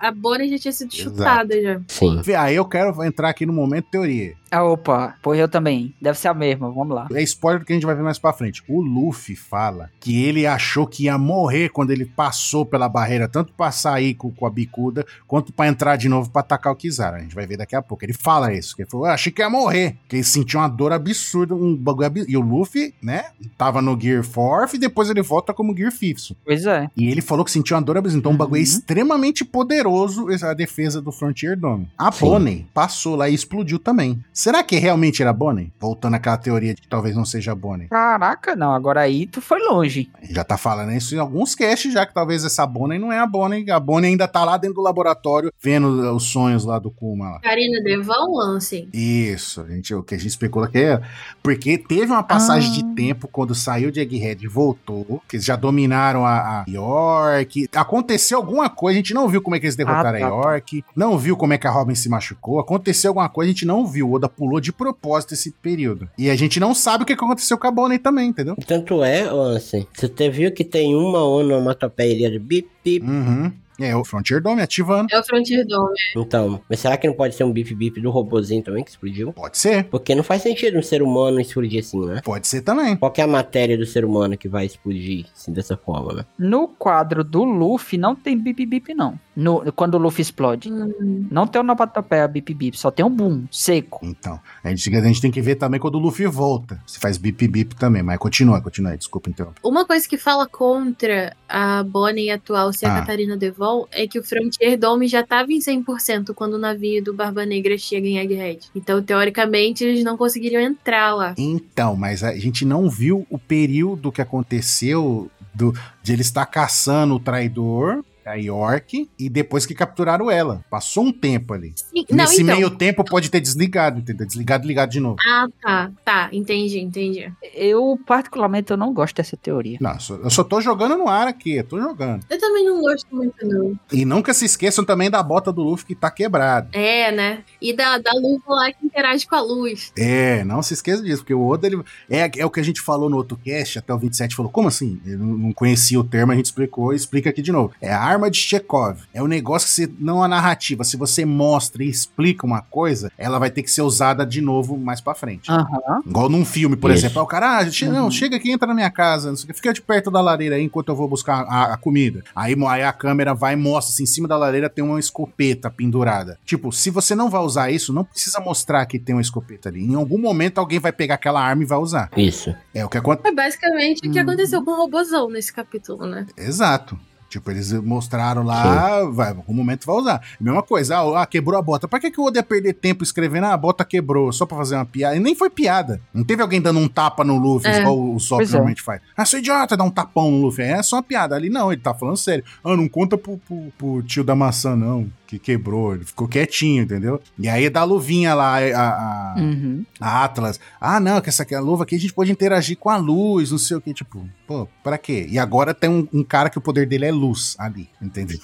[0.00, 1.10] a, a Bonnie já tinha sido Exato.
[1.16, 1.80] chutada já.
[1.88, 2.20] Sim.
[2.36, 4.34] Aí eu quero entrar aqui no momento teoria.
[4.48, 5.92] Ah, opa, pois eu também.
[6.00, 7.08] Deve ser a mesma, vamos lá.
[7.12, 8.62] É spoiler do que a gente vai ver mais pra frente.
[8.68, 13.52] O Luffy fala que ele achou que ia morrer quando ele passou pela barreira, tanto
[13.52, 17.16] pra sair com, com a bicuda, quanto pra entrar de novo pra atacar o Kizaru.
[17.16, 18.04] A gente vai ver daqui a pouco.
[18.04, 20.68] Ele fala isso, que ele falou, "Eu achei que ia morrer, que ele sentiu uma
[20.68, 22.30] dor absurda, um bagulho absurdo.
[22.32, 23.26] E o Luffy, né,
[23.56, 26.36] tava no Gear 4 e depois ele volta como Gear 5.
[26.44, 26.88] Pois é.
[26.96, 28.18] E ele falou que sentiu uma dor absurda.
[28.18, 28.62] Então, um bagulho Uhum.
[28.64, 31.88] extremamente poderoso a defesa do Frontier Dome.
[31.98, 32.24] A Sim.
[32.26, 34.22] Bonnie passou lá e explodiu também.
[34.32, 35.72] Será que realmente era Bonnie?
[35.78, 37.88] Voltando àquela teoria de que talvez não seja Bonnie.
[37.88, 40.08] Caraca, não, agora aí tu foi longe.
[40.30, 43.26] Já tá falando isso em alguns casts, já que talvez essa Bonnie não é a
[43.26, 43.70] Bonnie.
[43.70, 47.25] A Bonnie ainda tá lá dentro do laboratório, vendo os sonhos lá do Kuma.
[47.32, 47.40] Lá.
[47.40, 48.88] Karina Devon, Ansem.
[48.92, 51.00] Isso, a gente, o que a gente especula que é.
[51.42, 52.72] Porque teve uma passagem Ah.
[52.74, 57.68] de tempo quando saiu de Egghead e voltou, que eles já dominaram a, a York.
[57.74, 60.28] Aconteceu alguma coisa, a gente não viu como é que eles derrotaram Ah, tá, a
[60.28, 62.58] York, não viu como é que a Robin se machucou.
[62.58, 64.08] Aconteceu alguma coisa, a gente não viu.
[64.08, 66.08] O Oda pulou de propósito esse período.
[66.18, 68.56] E a gente não sabe o que aconteceu com a Bonnie também, entendeu?
[68.66, 69.22] Tanto é,
[69.56, 73.06] assim, você viu que tem uma onomatopeia ali de bip, bip.
[73.06, 73.52] Uhum.
[73.80, 75.08] É, o Frontier Dome ativando.
[75.12, 75.94] É o Frontier Dome.
[76.16, 79.32] Então, mas será que não pode ser um bip bip do robozinho também que explodiu?
[79.32, 82.20] Pode ser, Porque não faz sentido um ser humano explodir assim, né?
[82.24, 82.96] pode ser também.
[82.96, 86.24] Qual que é a matéria do ser humano que vai explodir assim, dessa forma, né?
[86.38, 89.18] No quadro do Luffy não tem bip bip, não.
[89.36, 90.72] No, quando o Luffy explode.
[90.72, 91.26] Hum.
[91.30, 94.00] Não tem o onomatopeia bip bip, só tem um boom, seco.
[94.02, 96.80] Então, a gente, a gente tem que ver também quando o Luffy volta.
[96.86, 99.60] Se faz bip bip também, mas continua, continua aí, desculpa interromper.
[99.62, 102.96] Uma coisa que fala contra a Bonnie atual ser Ah.
[102.96, 107.04] a Catarina Devon é que o Frontier Dome já tava em 100% quando o navio
[107.04, 108.70] do Barba Negra chega em Egghead.
[108.74, 111.34] Então, teoricamente, eles não conseguiriam entrar lá.
[111.36, 117.14] Então, mas a gente não viu o período que aconteceu do, de ele estar caçando
[117.14, 120.64] o traidor, a York, e depois que capturaram ela.
[120.70, 121.72] Passou um tempo ali.
[121.76, 122.54] Sim, não, Nesse então.
[122.56, 124.26] meio tempo pode ter desligado, entendeu?
[124.26, 125.16] Desligado e ligado de novo.
[125.26, 125.90] Ah, tá.
[126.04, 127.32] Tá, entendi, entendi.
[127.54, 129.78] Eu, particularmente, eu não gosto dessa teoria.
[129.80, 132.24] Não, eu só- eu só tô jogando no ar aqui, eu tô jogando.
[132.28, 133.78] Eu também não gosto muito, não.
[133.92, 136.68] E nunca se esqueçam também da bota do Luffy que tá quebrada.
[136.72, 137.44] É, né?
[137.60, 139.92] E da, da luva lá que interage com a luz.
[139.98, 142.80] É, não se esqueça disso, porque o Oda, ele, é, é o que a gente
[142.80, 145.00] falou no outro cast, até o 27 falou, como assim?
[145.06, 147.72] Eu não não conhecia o termo, a gente explicou e explica aqui de novo.
[147.80, 148.98] É a arma de Chekhov.
[149.14, 153.12] É um negócio que você, não a narrativa, se você mostra e explica uma coisa,
[153.16, 155.50] ela vai ter que ser usada de novo mais pra frente.
[155.50, 156.00] Aham.
[156.04, 157.00] Igual num filme, por Isso.
[157.06, 157.20] exemplo.
[157.20, 158.10] Ah, o cara, ah, che- não, Uhum.
[158.10, 160.56] chega aqui, entra na minha casa, não sei o que, fica de perto da lareira
[160.56, 162.24] aí enquanto eu vou buscar a, a comida.
[162.34, 165.70] Aí, aí a câmera vai e mostra, assim, em cima da lareira tem uma escopeta
[165.70, 166.38] pendurada.
[166.44, 169.84] Tipo, se você não vai usar isso, não precisa mostrar que tem uma escopeta ali.
[169.84, 172.10] Em algum momento alguém vai pegar aquela arma e vai usar.
[172.16, 172.54] Isso.
[172.74, 173.28] É o que acontece.
[173.28, 174.22] É basicamente o que Hum.
[174.22, 176.26] aconteceu com o Robozão nesse capítulo, né?
[176.36, 176.98] Exato.
[177.36, 180.22] Tipo, eles mostraram lá, vai, algum momento vai usar.
[180.40, 181.86] Mesma coisa, ah, ah, quebrou a bota.
[181.86, 184.56] Pra que, que o Oda ia perder tempo escrevendo, ah, a bota quebrou, só pra
[184.56, 185.14] fazer uma piada?
[185.16, 186.00] E nem foi piada.
[186.14, 187.80] Não teve alguém dando um tapa no Luffy, É.
[187.80, 188.44] igual o Sop é.
[188.46, 189.02] normalmente faz.
[189.14, 190.64] Ah, seu idiota, dá um tapão no Luffy.
[190.64, 191.34] É só uma piada.
[191.36, 192.42] Ali não, ele tá falando sério.
[192.64, 195.94] Ah, não conta pro, pro- pro tio da maçã, não, que quebrou.
[195.94, 197.20] Ele ficou quietinho, entendeu?
[197.38, 199.84] E aí da luvinha lá, a, a, Uhum.
[200.00, 200.58] a Atlas.
[200.80, 203.50] Ah, não, que essa aqui, a luva aqui a gente pode interagir com a luz,
[203.50, 203.92] não sei o que.
[203.92, 205.26] Tipo, pô, pra quê?
[205.28, 208.38] E agora tem um, um cara que o poder dele é luz ali, entendeu?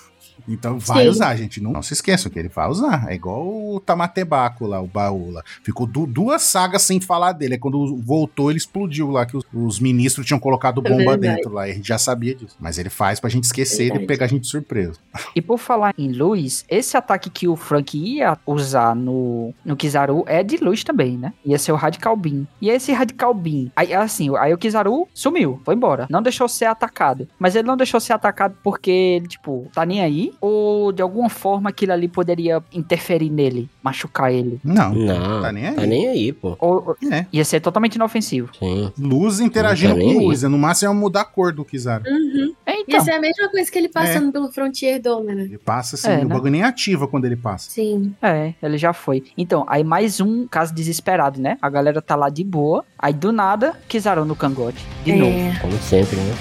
[0.48, 1.10] Então vai Sim.
[1.10, 1.60] usar, gente.
[1.60, 3.06] Não, não se esqueçam que ele vai usar.
[3.10, 5.42] É igual o Tamatebaco lá, o baú lá.
[5.62, 7.54] Ficou du- duas sagas sem falar dele.
[7.54, 11.36] É quando voltou, ele explodiu lá, que os, os ministros tinham colocado É bomba verdade.
[11.36, 11.68] dentro lá.
[11.68, 12.56] E a gente já sabia disso.
[12.60, 14.06] Mas ele faz pra gente esquecer e Verdade.
[14.06, 14.94] pegar a gente de surpresa.
[15.34, 20.24] E por falar em luz, esse ataque que o Frank ia usar no, no Kizaru
[20.26, 21.32] é de luz também, né?
[21.44, 22.46] Ia ser o Radical Beam.
[22.60, 26.06] E esse Radical Beam, aí assim, aí o Kizaru sumiu, foi embora.
[26.10, 27.28] Não deixou ser atacado.
[27.38, 30.31] Mas ele não deixou ser atacado porque ele, tipo, tá nem aí?
[30.40, 34.60] Ou de alguma forma aquilo ali poderia interferir nele, machucar ele?
[34.64, 35.74] Não, Não, tá nem aí.
[35.74, 36.56] Tá nem aí, pô.
[36.58, 37.26] Ou É.
[37.32, 38.50] ia ser totalmente inofensivo.
[38.58, 38.92] Sim.
[38.98, 40.18] Luz interagindo tá com aí.
[40.26, 40.42] luz.
[40.42, 42.04] No máximo é mudar a cor do Kizaru.
[42.06, 42.52] Uhum.
[42.66, 43.00] É, Ia então.
[43.04, 45.42] ser a mesma coisa que ele passando pelo Frontier Dome, né?
[45.42, 46.34] Ele passa assim, É, o né?
[46.34, 47.70] bagulho nem ativa quando ele passa.
[47.70, 48.14] Sim.
[48.22, 49.24] É, ele já foi.
[49.36, 51.58] Então, aí mais um caso desesperado, né?
[51.62, 52.84] A galera tá lá de boa.
[52.98, 54.84] Aí do nada, Kizaru no cangote.
[55.04, 55.32] De novo.
[55.36, 55.58] É.
[55.60, 56.34] Como sempre, né?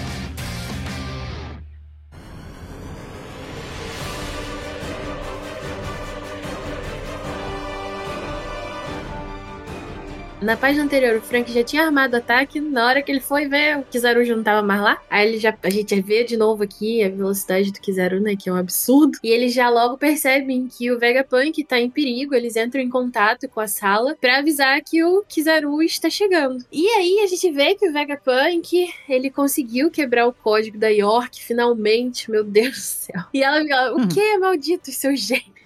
[10.42, 12.60] Na página anterior, o Frank já tinha armado o ataque.
[12.60, 15.00] Na hora que ele foi ver, o Kizaru já não tava mais lá.
[15.08, 18.36] Aí ele já, a gente vê de novo aqui a velocidade do Kizaru, né?
[18.36, 19.20] Que é um absurdo.
[19.24, 22.34] E eles já logo percebem que o Vegapunk tá em perigo.
[22.34, 26.66] Eles entram em contato com a sala pra avisar que o Kizaru está chegando.
[26.72, 31.40] E aí a gente vê que o Vegapunk, ele conseguiu quebrar o código da York,
[31.44, 32.32] finalmente.
[32.32, 33.22] Meu Deus do céu.
[33.32, 34.08] E ela, o Hum.
[34.08, 35.61] que, malditos seus gêmeos?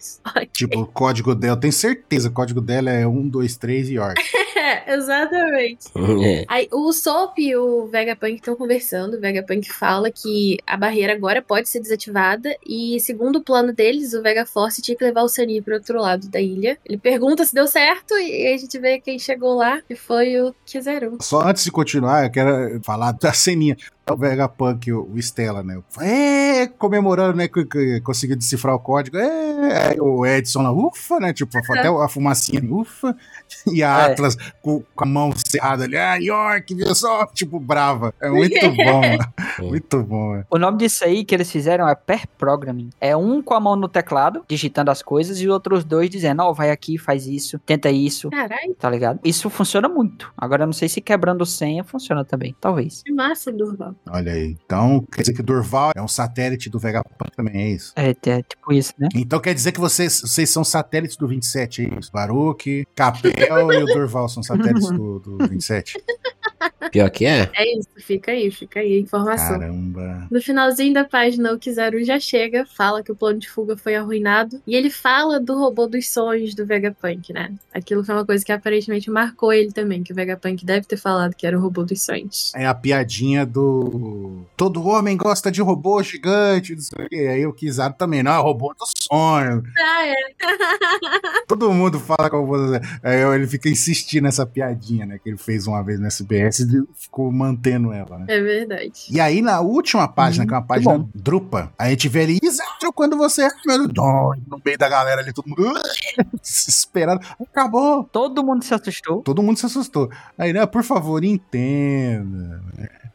[0.52, 3.94] Tipo, o código dela, eu tenho certeza, o código dela é 1, 2, 3 e
[3.96, 4.22] York.
[4.56, 5.88] É, exatamente.
[6.24, 6.46] É.
[6.48, 9.16] Aí o Soap e o Vegapunk estão conversando.
[9.16, 12.56] O Vegapunk fala que a barreira agora pode ser desativada.
[12.66, 16.28] E segundo o plano deles, o Vegaforce tinha que levar o Sunny pro outro lado
[16.30, 16.78] da ilha.
[16.86, 18.14] Ele pergunta se deu certo.
[18.16, 19.82] E a gente vê quem chegou lá.
[19.90, 21.18] E foi o Kizaru.
[21.22, 23.78] Só antes de continuar, eu quero falar da ceninha.
[24.10, 25.82] O Vegapunk, o o Stella, né?
[26.00, 27.48] É, comemorando, né?
[27.48, 29.18] Que, que conseguiu decifrar o código.
[29.18, 31.34] É, aí o Edson lá, ufa, né?
[31.34, 33.16] Tipo, até a fumacinha, ufa.
[33.72, 34.12] E a É.
[34.12, 37.26] Atlas com, com a mão cerrada ali, ah, York, viu só?
[37.28, 38.14] Tipo, brava.
[38.20, 39.34] É muito bom, mano.
[39.60, 40.36] muito bom.
[40.36, 40.46] é.
[40.50, 42.90] O nome disso aí que eles fizeram é pair programming.
[43.00, 46.54] É um com a mão no teclado, digitando as coisas, e outros dois dizendo, ó,
[46.54, 49.20] vai aqui, faz isso, tenta isso, Caralho, tá ligado?
[49.24, 50.32] Isso funciona muito.
[50.38, 53.02] Agora eu não sei se quebrando senha funciona também, talvez.
[53.04, 53.95] que massa, Durval.
[54.08, 54.58] Olha aí.
[54.66, 57.94] Então, quer dizer que o Durval é um satélite do Vegapunk também, é isso?
[57.96, 59.10] É, é tipo isso, né?
[59.16, 62.12] Então quer dizer que vocês, vocês são satélites do 27, é isso?
[62.12, 65.98] Baruque, Capel e o Durval são satélites do, do 27.
[66.92, 67.50] Pior que é.
[67.54, 69.60] É isso, fica aí, fica aí a informação.
[69.60, 70.28] Caramba.
[70.32, 73.96] No finalzinho da página, o Kizaru já chega, fala que o plano de fuga foi
[73.96, 74.62] arruinado.
[74.66, 77.54] E ele fala do robô dos sonhos do Vegapunk, né?
[77.74, 81.36] Aquilo foi uma coisa que aparentemente marcou ele também, que o Vegapunk deve ter falado
[81.36, 82.52] que era o robô dos sonhos.
[82.56, 84.46] É a piadinha do.
[84.56, 87.28] Todo homem gosta de robô gigante, não sei o quê.
[87.30, 89.64] Aí o Kizaru também, não, é o robô do sonho.
[89.78, 90.16] Ah, é.
[91.48, 92.82] Todo mundo fala com o robô do sonho.
[93.04, 95.20] Aí ele fica insistindo nessa piadinha, né?
[95.22, 96.55] Que ele fez uma vez no SBS
[96.94, 98.26] ficou mantendo ela, né?
[98.28, 99.08] É verdade.
[99.10, 102.40] E aí, na última página, Hum, que é uma página drupa, a gente vê ali,
[102.40, 105.74] Kizaru, quando você é no meio da galera ali, todo mundo
[106.42, 107.26] desesperado.
[107.42, 109.22] Acabou, Todo mundo se assustou.
[109.22, 110.10] Todo mundo se assustou.
[110.38, 112.62] Aí, né, por favor, entenda.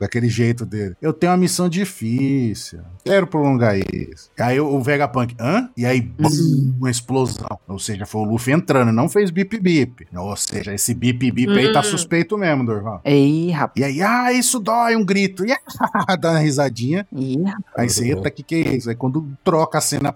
[0.01, 0.96] Daquele jeito dele.
[1.01, 2.80] Eu tenho uma missão difícil.
[3.05, 4.30] Quero prolongar isso.
[4.38, 5.68] Aí o Vegapunk, hã?
[5.76, 7.46] E aí, bum, uma explosão.
[7.68, 10.07] Ou seja, foi o Luffy entrando, não fez bip-bip.
[10.16, 11.84] Ou seja, esse bip-bip aí tá Hum.
[11.84, 13.01] suspeito mesmo, Dorval.
[13.05, 13.76] Ei, rapaz.
[13.76, 15.44] E aí, ah, isso dói, um grito.
[15.44, 15.55] E
[16.18, 17.07] dá uma risadinha.
[17.12, 17.64] Ih, rapaz.
[17.76, 18.88] Aí você, eita, que que é isso?
[18.88, 20.14] Aí quando troca a cena,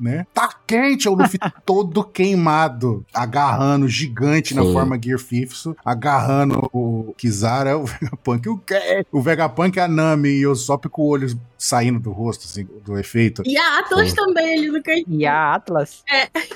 [0.00, 0.26] né?
[0.32, 4.72] Tá quente, é o Luffy todo queimado, agarrando, gigante na Sim.
[4.72, 9.04] forma Gear Fifth, agarrando o Kizaru, é o Vegapunk, o quê?
[9.18, 12.96] O Vegapunk, a Nami e o Sop com o olho saindo do rosto, assim, do
[12.96, 13.42] efeito.
[13.44, 14.14] E a Atlas Sim.
[14.14, 15.20] também ali no cantinho.
[15.20, 16.04] E a Atlas?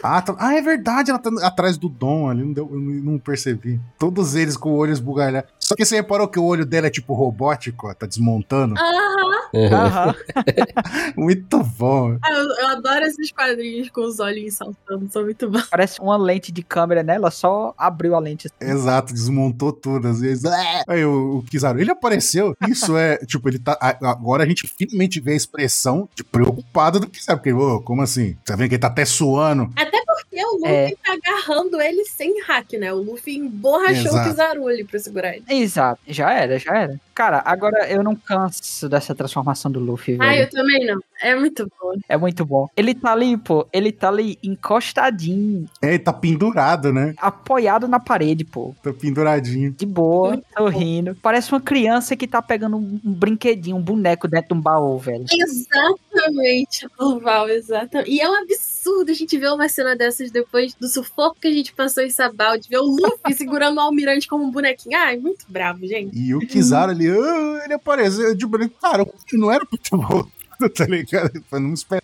[0.00, 3.12] Ah, tá- ah, é verdade, ela tá atrás do Dom ali, não, deu, eu não
[3.12, 3.80] não percebi.
[3.98, 5.48] Todos eles com o olho esbugalhado.
[5.58, 8.76] Só que você reparou que o olho dela é tipo robótico, ó, tá desmontando?
[8.78, 9.42] Aham.
[9.54, 10.14] Aham.
[11.16, 12.16] Muito bom.
[12.22, 15.66] Ah, eu, eu adoro esses quadrinhos com os olhinhos saltando, são muito bons.
[15.68, 17.16] Parece uma lente de câmera, né?
[17.16, 18.48] Ela só abriu a lente.
[18.60, 20.08] Exato, desmontou tudo.
[20.08, 20.44] Às vezes.
[20.44, 20.82] "É".
[20.88, 22.51] Aí o, o Kizaru, ele apareceu.
[22.68, 23.76] Isso é, tipo, ele tá.
[24.03, 27.38] Agora a gente finalmente vê a expressão de preocupado do Kizaru.
[27.38, 28.36] Porque, ô, como assim?
[28.44, 29.70] Você vê que ele tá até suando.
[29.76, 30.94] Até porque o Luffy É.
[31.05, 32.92] tá agarrando ele sem hack, né?
[32.92, 34.16] O Luffy emborrachou Exato.
[34.28, 35.44] o Kizaru ali pra segurar ele.
[35.48, 37.00] Exato, já era, já era.
[37.14, 40.30] Cara, agora eu não canso dessa transformação do Luffy, velho.
[40.30, 40.98] Ah, eu também não.
[41.22, 41.92] É muito bom.
[42.08, 42.68] É muito bom.
[42.76, 47.14] Ele tá ali, pô, ele tá ali encostadinho, É, ele tá pendurado, né?
[47.18, 48.74] apoiado na parede, pô.
[48.82, 49.72] Tá penduradinho.
[49.72, 51.16] De boa, Muito sorrindo.
[51.22, 54.98] Parece uma criança que tá pegando um, um brinquedinho, um boneco dentro de um baú,
[54.98, 55.24] velho.
[55.30, 58.10] Exatamente, Durval, exatamente.
[58.10, 58.71] E é um absurdo
[59.10, 62.58] a gente ver uma cena dessas depois do sufoco que a gente passou em Sabal,
[62.58, 64.98] de ver o Luffy segurando o almirante como um bonequinho.
[64.98, 66.18] Ai, muito bravo, gente.
[66.18, 68.30] E o Kizaru ali, "Ah", ele apareceu.
[68.30, 70.28] Ele, cara, não era pro futebol.
[70.76, 71.42] Tá ligado?
[71.52, 72.00] Não espera.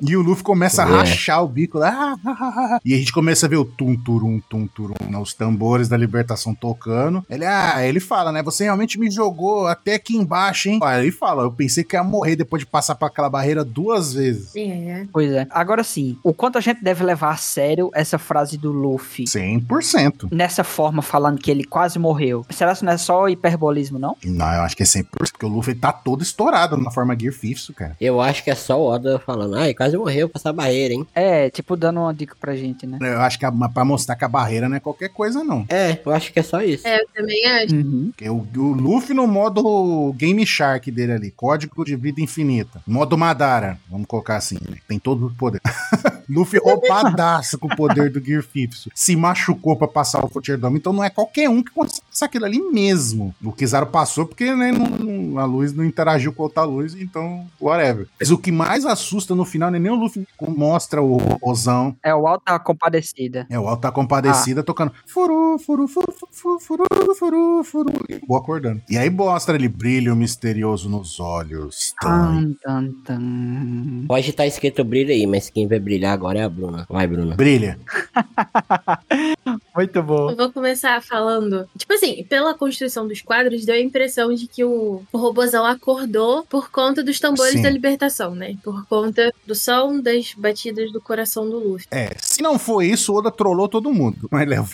[0.00, 0.92] E o Luffy começa a É.
[0.96, 2.16] rachar o bico lá.
[2.24, 2.80] ah, ah, ah.
[2.84, 5.96] E a gente começa a ver o tum turum, tum turum, né, os tambores da
[5.96, 7.24] libertação tocando.
[7.28, 8.42] Ele, ah, ele fala, né?
[8.42, 10.78] Você realmente me jogou até aqui embaixo, hein?
[10.82, 14.14] Aí ele fala, eu pensei que ia morrer depois de passar por aquela barreira duas
[14.14, 14.54] vezes.
[14.56, 15.06] É.
[15.12, 15.46] Pois é.
[15.50, 19.24] Agora sim, o quanto a gente deve levar a sério essa frase do Luffy?
[19.24, 20.28] 100%.
[20.32, 22.44] Nessa forma, falando que ele quase morreu.
[22.50, 24.16] Será que não é só hiperbolismo, não?
[24.24, 27.32] Não, eu acho que é 100%, porque o Luffy tá todo estourado na forma Gear
[27.64, 27.96] Fifth, cara.
[28.00, 31.06] Eu acho que é só o Oda falando, ai, quase morreu pra essa barreira, hein?
[31.14, 32.98] É, tipo, dando uma dica pra gente, né?
[33.00, 35.64] Eu acho que é pra mostrar que a barreira não é qualquer coisa, não.
[35.68, 36.86] É, eu acho que é só isso.
[36.86, 37.74] É, eu também acho.
[37.74, 38.12] Uhum.
[38.22, 42.82] O, o Luffy no modo Game Shark dele ali, código de vida infinita.
[42.86, 44.78] Modo Madara, vamos colocar assim, né?
[44.88, 45.60] tem todo o poder.
[46.28, 48.88] Luffy roubadaço com o poder do Gear Fifth.
[48.94, 52.26] Se machucou pra passar o Frontier Dome, então não é qualquer um que consegue passar
[52.26, 53.34] aquilo ali mesmo.
[53.42, 56.94] O Kizaru passou porque né, não- não- a luz não interagiu com a outra luz,
[56.94, 58.06] então whatever.
[58.18, 61.18] Mas o que mais assusta no final não é nem o Luffy que mostra o
[61.42, 61.96] Ozão.
[62.02, 63.46] É o Alta Compadecida.
[63.50, 66.84] É, o Alto tá compadecida tocando furu, furu, furu, furu, furu,
[67.16, 67.92] furu, furu,
[68.26, 68.80] vou acordando.
[68.88, 71.94] E aí mostra ele brilho misterioso nos olhos.
[72.00, 74.04] Tan, tan, tan.
[74.06, 76.86] Pode estar escrito brilho aí, mas quem vai brilhar agora é a Bruna.
[76.88, 77.34] Vai, Bruna.
[77.34, 77.78] Brilha.
[79.74, 80.30] Muito bom.
[80.30, 81.68] Eu vou começar falando.
[81.76, 86.44] Tipo assim, pela construção dos quadros, deu a impressão de que o, o robozão acordou
[86.44, 87.62] por conta dos tambores Sim.
[87.62, 88.56] da libertação, né?
[88.62, 91.86] Por conta do som das batidas do coração do Luffy.
[91.90, 94.28] É, se não for isso, o Oda trollou todo mundo.
[94.30, 94.68] Mas leva.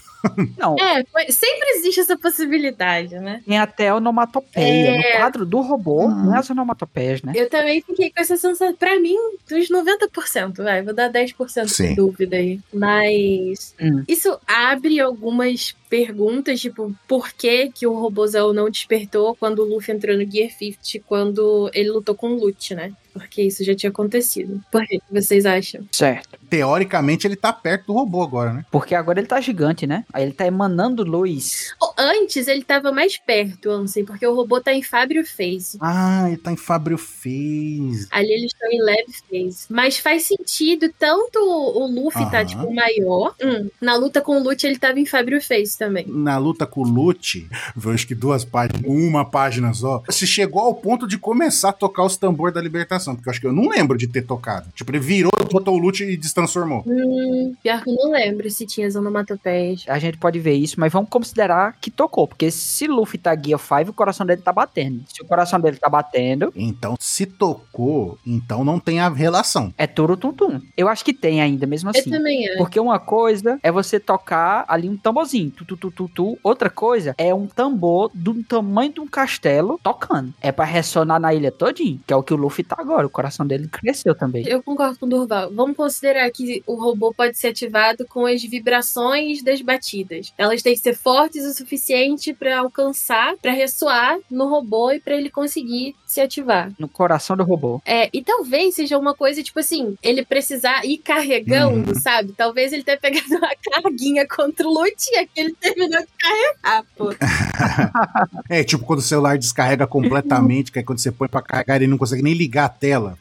[0.58, 3.42] Não, É, foi- sempre existe essa possibilidade, né?
[3.46, 4.90] tem até onomatopeia.
[4.90, 4.96] É.
[5.14, 6.26] No quadro do robô, Uhum.
[6.26, 7.32] não é as onomatopeias, né?
[7.34, 8.74] Eu também fiquei com essa sensação.
[8.74, 9.16] Pra mim,
[9.48, 11.29] dos 90%, vai, vou dar 10%
[11.68, 11.88] Sim.
[11.90, 12.58] de dúvida aí.
[12.72, 14.02] Mas Hum.
[14.08, 19.94] isso abre algumas perguntas, tipo, por que que o robôzão não despertou quando o Luffy
[19.94, 22.92] entrou no Gear 50, quando ele lutou com o Lute, né?
[23.12, 24.60] Porque isso já tinha acontecido.
[24.72, 25.84] Por que vocês acham?
[25.92, 26.39] Certo.
[26.50, 28.64] Teoricamente, ele tá perto do robô agora, né?
[28.70, 30.04] Porque agora ele tá gigante, né?
[30.12, 31.72] Aí ele tá emanando luz.
[31.96, 35.78] Antes ele tava mais perto, Ansem, porque o robô tá em Fábio Phase.
[35.80, 38.08] Ah, ele tá em Fabrio Phase.
[38.10, 39.66] Ali eles estão em leve phase.
[39.68, 42.46] Mas faz sentido, tanto o Luffy tá, Aham.
[42.46, 43.34] tipo, maior.
[43.42, 46.04] Hum, na luta com o Lute, ele tava em Fábio Phase também.
[46.08, 47.48] Na luta com o Lute,
[47.82, 51.72] eu acho que duas páginas, uma página só, se chegou ao ponto de começar a
[51.72, 54.68] tocar os tambores da libertação, porque eu acho que eu não lembro de ter tocado.
[54.74, 56.82] Tipo, ele virou, botou o Lute e destransformou.
[56.86, 59.84] Hum, pior que eu não lembro se tinha as onomatopeias.
[59.88, 62.26] A gente pode ver isso, mas vamos considerar que tocou.
[62.28, 65.02] Porque se Luffy tá Gear 5, o coração dele tá batendo.
[65.08, 69.72] Se o coração dele tá batendo, Então, se tocou, então não tem a relação.
[69.76, 70.60] é turo tum tum.
[70.76, 72.10] Eu acho que tem ainda, mesmo Eu assim.
[72.10, 72.58] também acho.
[72.58, 76.38] Porque uma coisa é você tocar ali um tamborzinho, tu, tu, tu, tu, tu.
[76.42, 80.32] Outra coisa é um tambor do tamanho de um castelo tocando.
[80.40, 83.06] É pra ressonar na ilha todinha, que é o que o Luffy tá agora.
[83.06, 84.46] O coração dele cresceu também.
[84.46, 85.50] Eu concordo com o Durval.
[85.52, 90.32] Vamos considerar que o robô pode ser ativado com as vibrações das batidas.
[90.38, 95.14] Elas têm que ser fortes o suficiente pra alcançar, pra ressoar no robô e pra
[95.16, 96.72] ele conseguir se ativar.
[96.78, 97.80] No coração do robô.
[97.84, 102.00] É, e talvez seja uma coisa, tipo assim, ele precisar ir carregando, Uhum.
[102.00, 102.32] sabe?
[102.36, 106.84] Talvez ele tenha pegado uma carguinha contra o Lute e aqui ele terminou de carregar,
[106.96, 107.10] pô.
[108.48, 111.86] É, tipo quando o celular descarrega completamente, que é quando você põe pra carregar ele
[111.86, 113.18] não consegue nem ligar a tela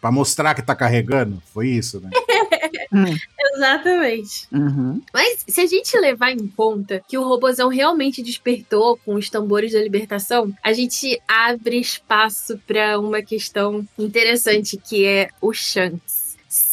[0.00, 1.42] pra mostrar que tá carregando.
[1.52, 2.10] Foi isso, né?
[2.92, 3.04] Hum,
[3.54, 4.46] Exatamente.
[4.52, 5.02] uhum.
[5.12, 9.72] Mas se a gente levar em conta que o robozão realmente despertou com os tambores
[9.72, 16.17] da libertação, a gente abre espaço pra uma questão interessante que é o Shanks.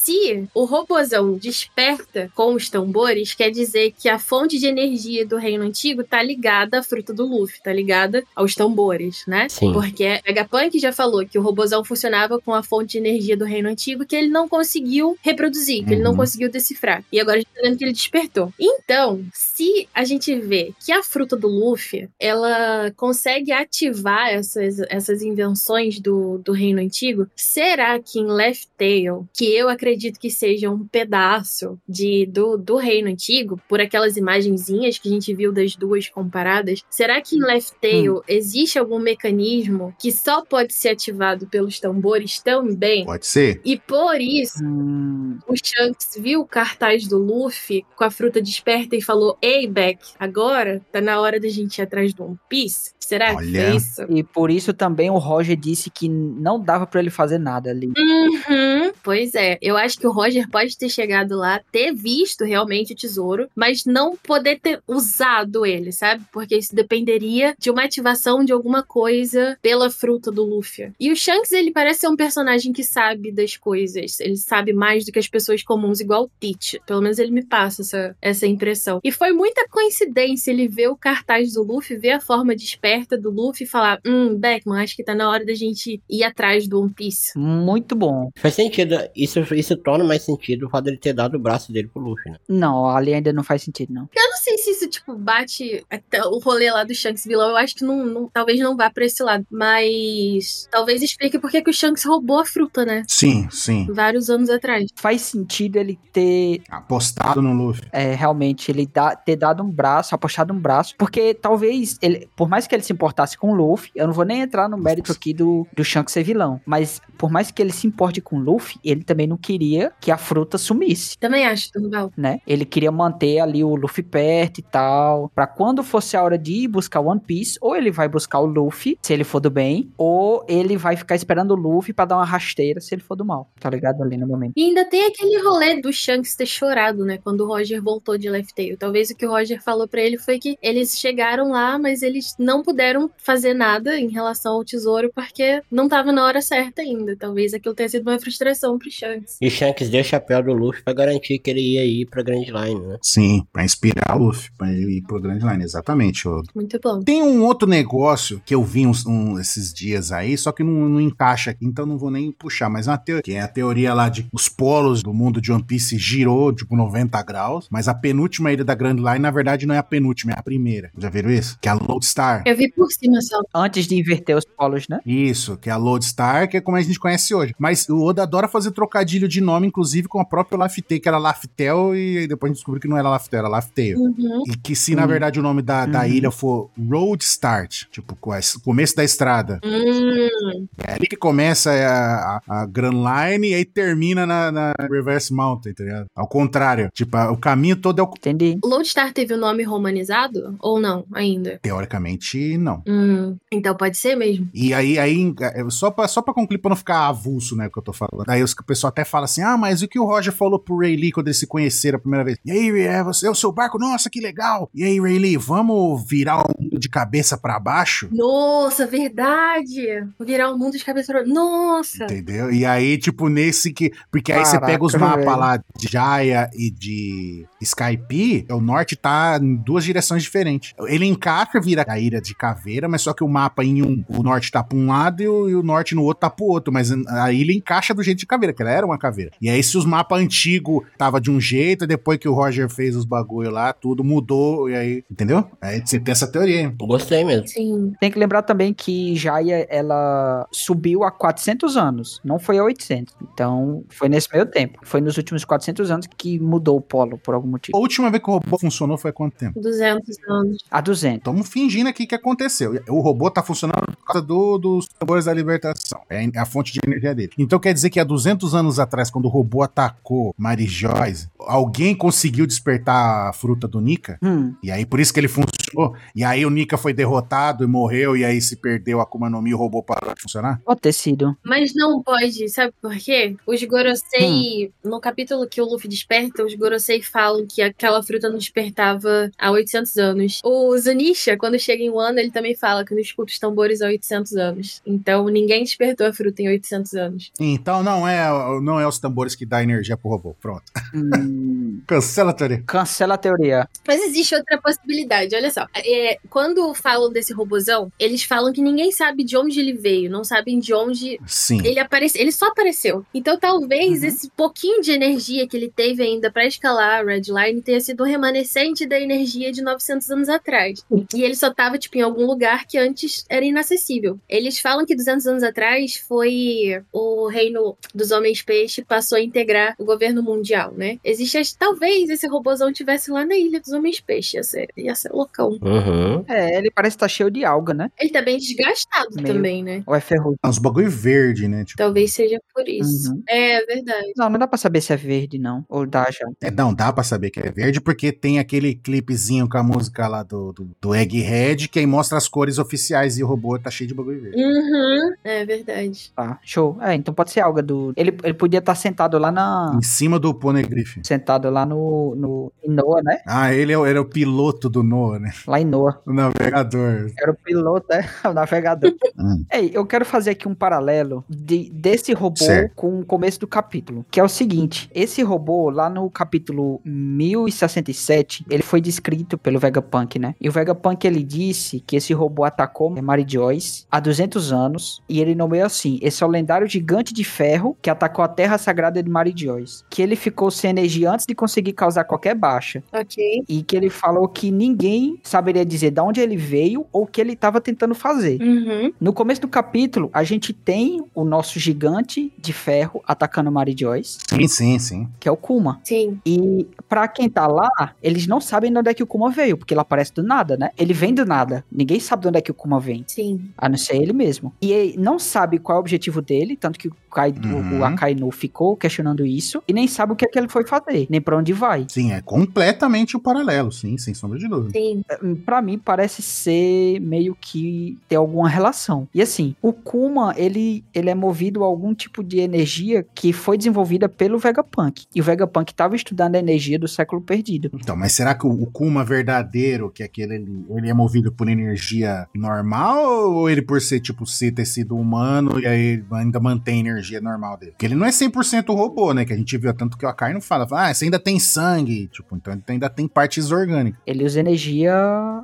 [0.06, 5.36] Se o robozão desperta com os tambores, quer dizer que a fonte de energia do
[5.38, 9.50] reino antigo tá ligada à fruta do Luffy, tá ligada aos tambores, né?
[9.50, 9.74] Sim.
[9.74, 13.68] Porque Vegapunk já falou que o robozão funcionava com a fonte de energia do reino
[13.68, 16.18] antigo que ele não conseguiu reproduzir, que ele não Uhum.
[16.18, 17.04] conseguiu decifrar.
[17.12, 18.54] E agora a gente tá vendo que ele despertou.
[18.60, 25.22] Então, se a gente vê que a fruta do Luffy, ela consegue ativar essas, essas
[25.24, 30.70] invenções do, do reino antigo, será que em Left Tail, que eu acredito que seja
[30.70, 35.76] um pedaço de, do, do reino antigo, por aquelas imagenzinhas que a gente viu das
[35.76, 41.48] duas comparadas, será que em Left Tail existe algum mecanismo que só pode ser ativado
[41.48, 43.06] pelos tambores também?
[43.06, 43.62] Pode ser?
[43.64, 48.96] E por isso, Hum, o Shanks viu o cartaz do Luffy com a fruta desperta
[48.96, 52.94] e falou: Ei, Beck, agora tá na hora da gente ir atrás do One Piece?
[53.06, 53.68] Será que Olha.
[53.68, 54.06] foi isso?
[54.10, 57.88] e por isso também o Roger disse que não dava pra ele fazer nada ali.
[57.96, 58.92] Uhum.
[59.04, 62.96] Pois é, eu acho que o Roger pode ter chegado lá, ter visto realmente o
[62.96, 66.24] tesouro, mas não poder ter usado ele, sabe?
[66.32, 70.92] Porque isso dependeria de uma ativação de alguma coisa pela fruta do Luffy.
[71.00, 74.20] E o Shanks, ele parece ser um personagem que sabe das coisas.
[74.20, 76.82] Ele sabe mais do que as pessoas comuns, igual o Teach.
[76.88, 79.00] Pelo menos ele me passa essa, essa impressão.
[79.04, 82.56] E foi muita coincidência ele ver o cartaz do Luffy, ver a forma
[82.98, 86.24] desperta do Luffy e falar: Hum, Beckman, acho que tá na hora da gente ir
[86.24, 87.38] atrás do One Piece.
[87.38, 88.30] Muito bom.
[88.38, 88.96] Faz sentido.
[89.16, 92.32] Isso, isso torna mais sentido o fato dele ter dado o braço dele pro Luffy,
[92.32, 92.38] né?
[92.48, 94.04] Não, ali ainda não faz sentido, não.
[94.16, 97.50] Eu não sei se isso, tipo, bate até o rolê lá do Shanks vilão.
[97.50, 99.46] Eu acho que não, não- talvez não vá pra esse lado.
[99.52, 103.04] Mas talvez explique por que que o Shanks roubou a fruta, né?
[103.08, 103.88] Sim, sim.
[103.92, 104.86] Vários anos atrás.
[104.96, 107.84] Faz sentido ele ter Apostado no Luffy.
[107.92, 112.48] é, realmente ele dá- ter dado um braço, apostado um braço, porque talvez ele, por
[112.48, 115.12] mais que ele se importasse com o Luffy, eu não vou nem entrar no mérito
[115.12, 118.40] aqui do, do Shanks ser vilão, mas por mais que ele se importe com o
[118.40, 121.18] Luffy, ele também não queria que a fruta sumisse.
[121.18, 122.12] Também acho, Turval.
[122.18, 122.40] Né?
[122.46, 126.64] Ele queria manter ali o Luffy perto e tal, Pra quando fosse a hora de
[126.64, 129.50] ir buscar o One Piece, ou ele vai buscar o Luffy, se ele for do
[129.50, 133.16] bem, ou ele vai ficar esperando o Luffy pra dar uma rasteira se ele for
[133.16, 134.54] do mal, tá ligado ali no momento.
[134.56, 137.18] E ainda tem aquele rolê do Shanks ter chorado, né?
[137.18, 138.78] Quando o Roger voltou de Left Tail.
[138.78, 142.36] Talvez o que o Roger falou pra ele foi que eles chegaram lá, mas eles
[142.38, 142.75] não puderam
[143.18, 147.16] fazer nada em relação ao tesouro porque não tava na hora certa ainda.
[147.16, 149.38] Talvez aquilo tenha sido uma frustração pro Shanks.
[149.42, 152.44] E Shanks deu o chapéu do Luffy pra garantir que ele ia ir pra Grand
[152.46, 152.98] Line, né?
[153.02, 156.28] Sim, pra inspirar o Luffy, pra ele ir pro Grand Line, exatamente.
[156.28, 156.50] Odo.
[156.56, 157.02] Muito bom.
[157.02, 160.90] Tem um outro negócio que eu vi uns, um- esses dias aí, só que não,
[160.90, 163.48] não encaixa aqui, então não vou nem puxar, mas é uma teoria, que é a
[163.48, 167.68] teoria lá de que os polos do mundo de One Piece girou, tipo, 90 graus,
[167.72, 170.44] mas a penúltima ilha da Grand Line, na verdade, não é a penúltima, é a
[170.44, 170.92] primeira.
[170.98, 171.58] Já viram isso?
[171.62, 172.44] Que é a Lodestar.
[172.46, 173.42] Eu vi por cima só.
[173.54, 175.00] Antes de inverter os polos, né?
[175.06, 177.54] Isso, que é a Lodestar, que é como a gente conhece hoje.
[177.60, 181.18] Mas o Oda adora fazer trocadilho de nome, inclusive com a própria Laftel, que era
[181.18, 183.98] Laftel, e depois a gente descobriu que não era Laftel, era Laftel.
[184.00, 184.44] Uhum.
[184.48, 185.08] E que se, na Uhum.
[185.08, 186.06] verdade, o nome da, da Uhum.
[186.08, 188.16] ilha for Road Start, tipo,
[188.64, 193.66] começo da estrada, Hum, é ali que começa a, a, a Grand Line e aí
[193.66, 196.06] termina na, na Reverse Mountain, tá ligado?
[196.16, 198.10] Ao contrário, tipo, a- o caminho todo é o...
[198.18, 198.58] Entendi.
[198.64, 200.56] Lodestar teve o nome romanizado?
[200.60, 201.60] Ou não, ainda?
[201.62, 202.84] Teoricamente, não.
[202.88, 204.50] Hum, então pode ser mesmo.
[204.54, 207.72] E aí, aí é, só pra, só pra concluir, pra não ficar avulso, né, o
[207.72, 208.30] que eu tô falando.
[208.30, 210.96] Aí o pessoal até fala assim, ah, mas o que o Roger falou pro Ray
[210.96, 212.38] Lee quando eles se conheceram a primeira vez?
[212.46, 213.80] E aí, é, você é o seu barco?
[213.80, 214.70] Nossa, que legal!
[214.74, 218.10] E aí, Ray Lee, vamos virar o mundo de cabeça pra baixo?
[218.12, 219.86] Nossa, verdade!
[220.18, 221.26] Vou virar o mundo de cabeça pra...
[221.26, 222.06] Nossa!
[222.06, 222.52] Entendeu?
[222.52, 223.92] E aí, tipo, nesse que.
[224.12, 228.96] Porque aí você Caraca, pega os mapas lá de Jaya e de Skype, o norte
[228.96, 230.74] tá em duas direções diferentes.
[230.88, 234.24] Ele encaixa, vira a ilha de caveira, mas só que o mapa em um, o
[234.24, 236.74] norte tá pra um lado e o, e o norte no outro tá pro outro.
[236.74, 239.32] Mas a ilha encaixa do jeito de caveira, que ela era uma caveira.
[239.42, 242.96] E aí, se os mapas antigos tava de um jeito, depois que o Roger fez
[242.96, 244.70] os bagulho lá, tudo mudou.
[244.70, 245.46] E aí, entendeu?
[245.62, 246.62] Aí você tem essa teoria.
[246.62, 246.76] hein?
[246.80, 247.48] Gostei mesmo.
[247.48, 247.94] Sim.
[248.00, 253.16] Tem que lembrar também que Jaya, ela subiu a 400 anos, não foi a 800.
[253.34, 254.80] Então, foi nesse meio tempo.
[254.84, 257.78] Foi nos últimos 400 anos que mudou o polo, por algum A motivo.
[257.78, 259.60] última vez que o robô funcionou foi há quanto tempo?
[259.60, 260.58] 200 anos.
[260.70, 261.18] A 200.
[261.20, 262.80] Estamos fingindo aqui que aconteceu.
[262.90, 266.02] O robô tá funcionando por causa do- dos tambores da libertação.
[266.10, 267.32] É a fonte de energia dele.
[267.38, 271.96] Então quer dizer que há 200 anos atrás, quando o robô atacou Mary Joyce, alguém
[271.96, 274.18] conseguiu despertar a fruta do Nika.
[274.22, 275.96] Hum, E aí, por isso que ele funcionou.
[276.16, 278.16] E aí, o Nika foi derrotado e morreu.
[278.18, 280.60] E aí, se perdeu a Akuma no Mi, o robô parou de funcionar.
[280.66, 281.36] pode ter sido.
[281.44, 283.36] Mas não pode, sabe por quê?
[283.46, 288.38] Os Gorosei, no capítulo que o Luffy desperta, os Gorosei falam que aquela fruta não
[288.38, 290.40] despertava há 800 anos.
[290.44, 293.88] O Zunisha, quando chega em Wano, ele também fala que não escuta os tambores há
[293.88, 294.82] 800 anos.
[294.86, 297.32] Então, ninguém despertou a fruta em 800 anos.
[297.40, 298.28] Então, não é,
[298.62, 300.36] não é os tambores que dá energia pro robô.
[300.40, 300.64] Pronto.
[300.94, 302.64] Hum, Cancela a teoria.
[302.66, 303.68] cancela a teoria.
[303.88, 305.66] Mas existe outra possibilidade, olha só.
[305.76, 310.24] É, quando falam desse robozão, eles falam que ninguém sabe de onde ele veio, não
[310.24, 311.62] sabem de onde Sim.
[311.66, 313.06] ele apareceu, ele só apareceu.
[313.14, 314.08] Então talvez Uhum.
[314.08, 318.04] esse pouquinho de energia que ele teve ainda pra escalar a Red Line tenha sido
[318.04, 320.84] um remanescente da energia de 900 anos atrás.
[321.14, 324.20] E ele só tava tipo em algum lugar que antes era inacessível.
[324.30, 329.76] Eles falam que 200 anos atrás foi o reino dos homens peixe passou a integrar
[329.80, 330.98] o governo mundial, né?
[331.04, 334.96] Existe as- talvez esse robozão tivesse lá na ilha dos homens peixe, ia ser, ia
[334.96, 335.58] ser loucão.
[335.62, 336.24] Uhum.
[336.28, 337.90] É, ele parece estar cheio de alga, né?
[338.00, 339.28] Ele tá bem desgastado Meio.
[339.28, 339.84] também, né?
[339.86, 340.38] Ou é ferrugem?
[340.46, 341.64] Uns bagulho verde, né?
[341.66, 343.12] Tipo, Talvez seja por isso.
[343.12, 343.24] Uhum.
[343.28, 344.14] É verdade.
[344.16, 345.66] Não, não dá pra saber se é verde, não.
[345.70, 346.26] Ou dá já.
[346.42, 350.08] é, não, dá pra saber que é verde, porque tem aquele clipezinho com a música
[350.08, 353.70] lá do, do, do Egghead, que aí mostra as cores oficiais e o robô tá
[353.70, 354.38] cheio de bagulho verde.
[354.44, 356.12] Uhum, é verdade.
[356.16, 356.78] Tá, show.
[356.82, 357.94] É, então pode ser alga do.
[357.96, 359.74] Ele, ele podia estar sentado lá na.
[359.78, 360.98] Em cima do Poneglyph.
[361.04, 362.16] Sentado lá no.
[362.16, 363.20] no em Noah, né?
[363.26, 365.32] Ah, ele é o- era o piloto do Noah, né?
[365.48, 366.00] Lá em Noah.
[366.06, 367.12] O navegador.
[367.18, 368.94] Era o piloto, é, o navegador.
[369.18, 369.44] Hum.
[369.52, 372.74] Ei, eu quero fazer aqui um paralelo de, desse robô Certo.
[372.76, 374.06] com o começo do capítulo.
[374.12, 380.18] Que é o seguinte: esse robô, lá no capítulo 1067, ele foi descrito pelo Vegapunk,
[380.20, 380.36] né?
[380.40, 385.02] E o Vegapunk ele disse que esse robô atacou Mary Joyce há 200 anos.
[385.08, 388.58] E ele nomeou assim: esse é o lendário gigante de ferro que atacou a terra
[388.58, 389.84] sagrada de Mary Joyce.
[389.90, 393.44] Que ele ficou sem energia antes de conseguir causar qualquer baixa Ok.
[393.48, 397.22] e que ele falou que ninguém saberia dizer de onde ele veio ou o que
[397.22, 398.42] ele estava tentando fazer.
[398.42, 398.92] Uhum.
[399.00, 404.18] No começo do capítulo, a gente tem o nosso gigante de ferro atacando Mary Joyce,
[404.28, 405.08] Sim, sim, sim.
[405.20, 405.80] que é o Kuma.
[405.84, 406.20] Sim.
[406.26, 407.68] E pra quem tá lá,
[408.02, 410.56] eles não sabem de onde é que o Kuma veio, porque ele aparece do nada,
[410.56, 410.70] né?
[410.78, 411.66] Ele vem do nada.
[411.70, 413.04] Ninguém sabe de onde é que o Kuma vem.
[413.06, 413.50] Sim.
[413.58, 414.54] A não ser ele mesmo.
[414.62, 417.80] E ele não sabe qual é o objetivo dele, tanto que o, Kaido, Uhum.
[417.80, 421.06] o Akainu ficou questionando isso, e nem sabe o que é que ele foi fazer,
[421.10, 421.86] nem pra onde vai.
[421.90, 424.72] Sim, é completamente o paralelo, sim, sem sombra de dúvida.
[424.78, 425.02] Sim.
[425.46, 429.08] Pra mim parece ser meio que ter alguma relação.
[429.14, 433.58] E assim, o Kuma, ele, ele é movido a algum tipo de energia que foi
[433.58, 435.06] desenvolvida pelo Vegapunk.
[435.14, 437.70] E o Vegapunk estava estudando a energia do século perdido.
[437.74, 441.48] Então, mas será que o, Kuma verdadeiro, que é aquele, ele, ele é movido por
[441.48, 446.78] energia normal ou ele por ser, tipo, ser ter sido humano e aí ainda mantém
[446.78, 447.72] a energia normal dele?
[447.72, 449.26] Porque ele não é 100% robô, né?
[449.26, 451.40] Que a gente viu tanto que o Akai não fala, fala, ah, você ainda tem
[451.40, 454.00] sangue, tipo, então ele ainda tem partes orgânicas.
[454.06, 454.96] Ele usa energia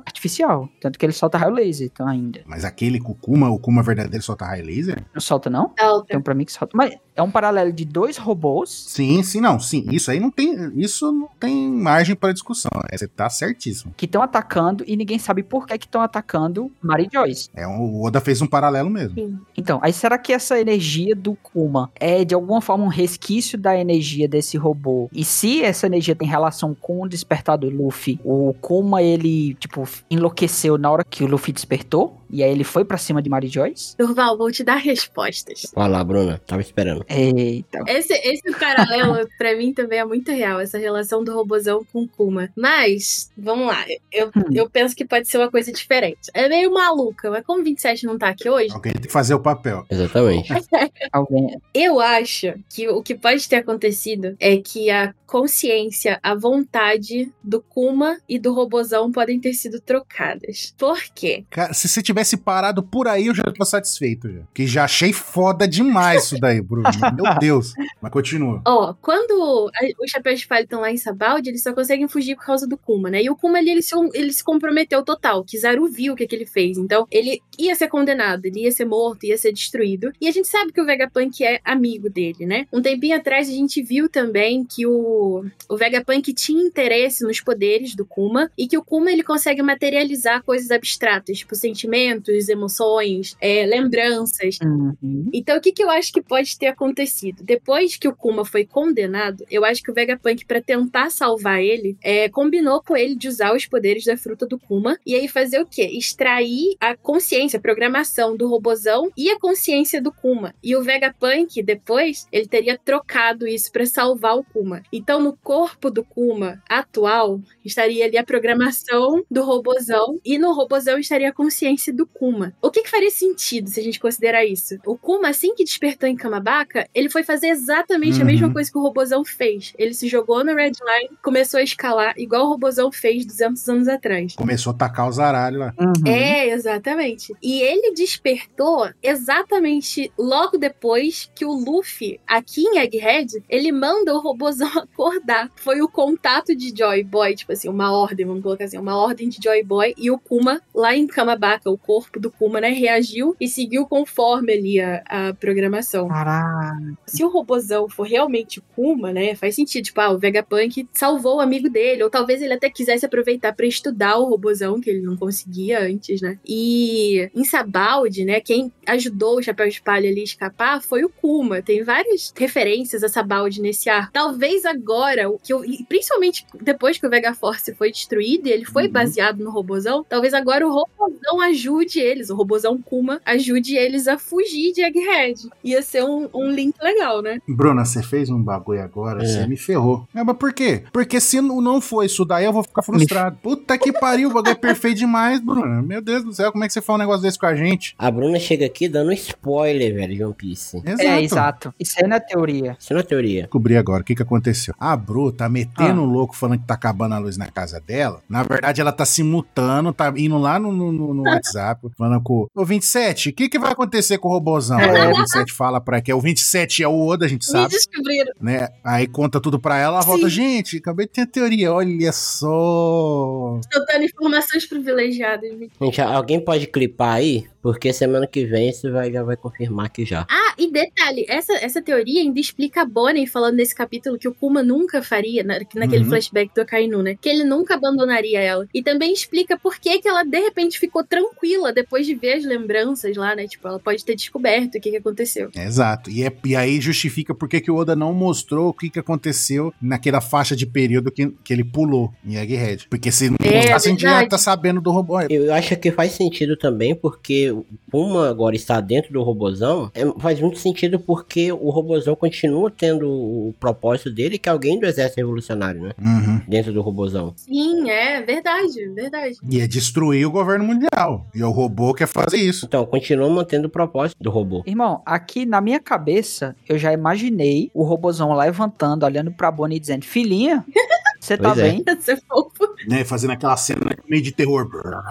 [0.04, 0.68] artificial.
[0.80, 2.40] Tanto que ele solta raio laser então, ainda.
[2.46, 5.04] Mas aquele com o Kuma, o Kuma verdadeiro solta raio laser?
[5.14, 5.72] Não solta, não?
[6.06, 6.76] Tem um pra mim que solta.
[6.76, 8.86] Mas é um paralelo de dois robôs.
[8.88, 9.86] Sim, sim, não, sim.
[9.90, 12.70] Isso aí não tem, isso não tem margem para discussão.
[12.90, 13.92] É, Você tá certíssimo.
[13.96, 17.48] Que estão atacando e ninguém sabe por que estão atacando Mary Joyce.
[17.54, 19.14] É, o Oda fez um paralelo mesmo.
[19.14, 19.38] Sim.
[19.56, 23.76] Então, aí será que essa energia do Kuma é de alguma forma um resquício da
[23.76, 25.08] energia desse robô?
[25.12, 29.86] E se essa energia tem relação com o despertar do Luffy, o Kuma ele, tipo,
[30.10, 32.21] enlouqueceu na hora que o Luffy despertou?
[32.32, 33.96] E aí ele foi pra cima de Mary Joyce?
[33.98, 35.66] Durval, vou te dar respostas.
[35.74, 36.40] Vai lá, Bruna.
[36.46, 37.04] Tava esperando.
[37.08, 37.80] Eita.
[37.86, 42.08] Esse, esse paralelo, pra mim, também é muito real, essa relação do robozão com o
[42.08, 42.48] Kuma.
[42.56, 44.44] Mas, vamos lá, eu, Hum.
[44.54, 46.30] eu penso que pode ser uma coisa diferente.
[46.32, 49.34] É meio maluca, mas como o 27 não tá aqui hoje, Alguém tem que fazer
[49.34, 49.84] o papel.
[49.90, 50.48] Exatamente.
[51.12, 51.60] Alguém.
[51.74, 57.60] eu acho que o que pode ter acontecido é que a consciência, a vontade do
[57.60, 60.74] Kuma e do robozão podem ter sido trocadas.
[60.78, 61.44] Por quê?
[61.50, 64.40] Cara, se você tivesse parado por aí, eu já tô satisfeito já.
[64.54, 66.88] Que já achei foda demais isso daí, Bruno.
[67.14, 67.74] Meu Deus.
[68.00, 68.62] Mas continua.
[68.66, 72.36] Ó, quando a- os chapéus de palha estão lá em Sabaldi, eles só conseguem fugir
[72.36, 73.22] por causa do Kuma, né?
[73.22, 75.44] E o Kuma ali, ele se, ele se comprometeu total.
[75.44, 76.78] Kizaru viu o que, que ele fez.
[76.78, 80.12] Então, ele ia ser condenado, ele ia ser morto, ia ser destruído.
[80.20, 82.66] E a gente sabe que o Vegapunk é amigo dele, né?
[82.72, 87.94] Um tempinho atrás, a gente viu também que o, o Vegapunk tinha interesse nos poderes
[87.94, 91.72] do Kuma e que o Kuma, ele consegue materializar coisas abstratas, tipo sentimentos,
[92.12, 94.58] sentimentos, emoções, é, lembranças.
[94.62, 95.30] Uhum.
[95.32, 97.42] Então, o que, que eu acho que pode ter acontecido?
[97.42, 101.96] Depois que o Kuma foi condenado, eu acho que o Vegapunk, pra tentar salvar ele,
[102.02, 105.60] é, combinou com ele de usar os poderes da fruta do Kuma e aí fazer
[105.60, 105.82] o quê?
[105.92, 110.54] Extrair a consciência, a programação do robozão e a consciência do Kuma.
[110.62, 114.82] E o Vegapunk, depois, ele teria trocado isso pra salvar o Kuma.
[114.92, 120.98] Então, no corpo do Kuma atual, estaria ali a programação do robozão e no robozão
[120.98, 122.54] estaria a consciência do Kuma.
[122.60, 124.78] O que, que faria sentido se a gente considerar isso?
[124.86, 128.26] O Kuma, assim que despertou em Kamabaka, ele foi fazer exatamente a Uhum.
[128.26, 129.72] mesma coisa que o robozão fez.
[129.78, 133.88] Ele se jogou no Red Line, começou a escalar igual o robozão fez 200 anos
[133.88, 134.34] atrás.
[134.34, 135.74] Começou a tacar os aralhos lá.
[135.78, 135.92] Uhum.
[136.06, 137.34] É, exatamente.
[137.42, 144.20] E ele despertou exatamente logo depois que o Luffy, aqui em Egghead, ele manda o
[144.20, 145.50] robozão acordar.
[145.56, 149.28] Foi o contato de Joy Boy, tipo assim, uma ordem, vamos colocar assim, uma ordem
[149.28, 149.94] de Joy Boy.
[149.96, 154.52] E o Kuma, lá em Kamabaka, o corpo do Kuma, né, reagiu e seguiu conforme
[154.52, 156.08] ali a, a programação.
[156.08, 156.96] Caraca.
[157.06, 159.84] Se o robozão for realmente o Kuma, né, faz sentido.
[159.84, 162.02] Tipo, ah, o Vegapunk salvou o amigo dele.
[162.02, 166.20] Ou talvez ele até quisesse aproveitar pra estudar o robozão, que ele não conseguia antes,
[166.22, 166.38] né?
[166.46, 171.10] E em Sabaldi, né, quem ajudou o Chapéu de Palha ali a escapar foi o
[171.10, 171.60] Kuma.
[171.60, 174.10] Tem várias referências a Sabaldi nesse ar.
[174.12, 178.86] Talvez agora, o que eu, principalmente depois que o Vegaforce foi destruído e ele foi
[178.86, 178.92] Uhum.
[178.92, 181.11] baseado no robozão, talvez agora o robozão
[181.42, 185.48] ajude eles, o robozão Kuma ajude eles a fugir de Egghead.
[185.62, 187.38] Ia ser um, um link legal, né?
[187.48, 189.26] Bruna, você fez um bagulho agora, É.
[189.26, 190.06] você me ferrou.
[190.14, 190.84] É, mas por quê?
[190.92, 193.36] Porque se não não for isso daí, eu vou ficar frustrado.
[193.42, 195.80] Puta que pariu, o bagulho é perfeito demais, Bruna.
[195.82, 197.94] Meu Deus do céu, como é que você fala um negócio desse com a gente?
[197.98, 200.76] A Bruna chega aqui dando spoiler, velho, de One Piece.
[200.84, 201.02] Exato.
[201.02, 201.74] É, exato.
[201.78, 202.76] Isso aí na teoria.
[202.78, 203.42] Isso não é teoria.
[203.42, 204.74] Descobri agora o que, que aconteceu.
[204.78, 208.20] A Bru tá metendo o louco falando que tá acabando a luz na casa dela.
[208.28, 212.22] Na verdade, ela tá se mutando, tá indo lá no, no, no- no WhatsApp, falando
[212.22, 214.78] com o 27, o que, que vai acontecer com o robôzão?
[214.78, 217.52] Aí o 27 fala pra que é o 27 é o Oda, a gente Me
[217.52, 218.32] sabe, descobriram.
[218.40, 218.68] né?
[218.84, 223.58] Aí conta tudo pra ela, ela volta, gente, acabei de ter a teoria, olha só.
[223.70, 225.50] Tô dando informações privilegiadas.
[225.56, 227.46] me- Gente, alguém pode clipar aí?
[227.62, 230.26] Porque semana que vem isso vai, já vai confirmar que já.
[230.28, 234.34] Ah, e detalhe, essa, essa teoria ainda explica a Bonnie falando nesse capítulo que o
[234.34, 236.08] Kuma nunca faria, na, naquele Uhum.
[236.10, 237.16] flashback do Akainu, né?
[237.20, 238.66] Que ele nunca abandonaria ela.
[238.74, 242.44] E também explica por que, que ela de repente ficou tranquila depois de ver as
[242.44, 243.46] lembranças lá, né?
[243.46, 245.50] Tipo, ela pode ter descoberto o que, que aconteceu.
[245.56, 246.10] Exato.
[246.10, 248.98] E, é- e aí justifica por que que o Oda não mostrou o que, que
[248.98, 252.88] aconteceu naquela faixa de período que, que ele pulou em Egghead.
[252.88, 255.20] Porque se não É, mostrasse, a gente já tá sabendo do robô.
[255.22, 259.90] Eu acho que faz sentido também, porque o Puma agora está dentro do robozão.
[259.94, 264.78] É, faz muito sentido porque o robozão continua tendo o propósito dele, que é alguém
[264.78, 265.92] do exército revolucionário, né?
[266.00, 266.40] Uhum.
[266.48, 267.34] Dentro do robozão.
[267.36, 269.36] Sim, é verdade, verdade.
[269.48, 271.26] E é destruir o governo mundial.
[271.34, 272.66] E o robô quer fazer isso.
[272.66, 274.62] Então, continua mantendo o propósito do robô.
[274.66, 279.80] Irmão, aqui na minha cabeça, eu já imaginei o robozão levantando, olhando pra Bonnie e
[279.80, 280.64] dizendo: Filhinha,
[281.20, 281.54] você tá é.
[281.54, 281.84] bem?
[281.98, 282.74] Você fofo.
[282.88, 283.04] Né?
[283.04, 284.62] Fazendo aquela cena meio de terror.
[284.68, 285.02] Brrr,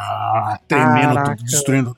[0.67, 1.35] Tremendo, Caraca.
[1.35, 1.97] tudo, destruindo.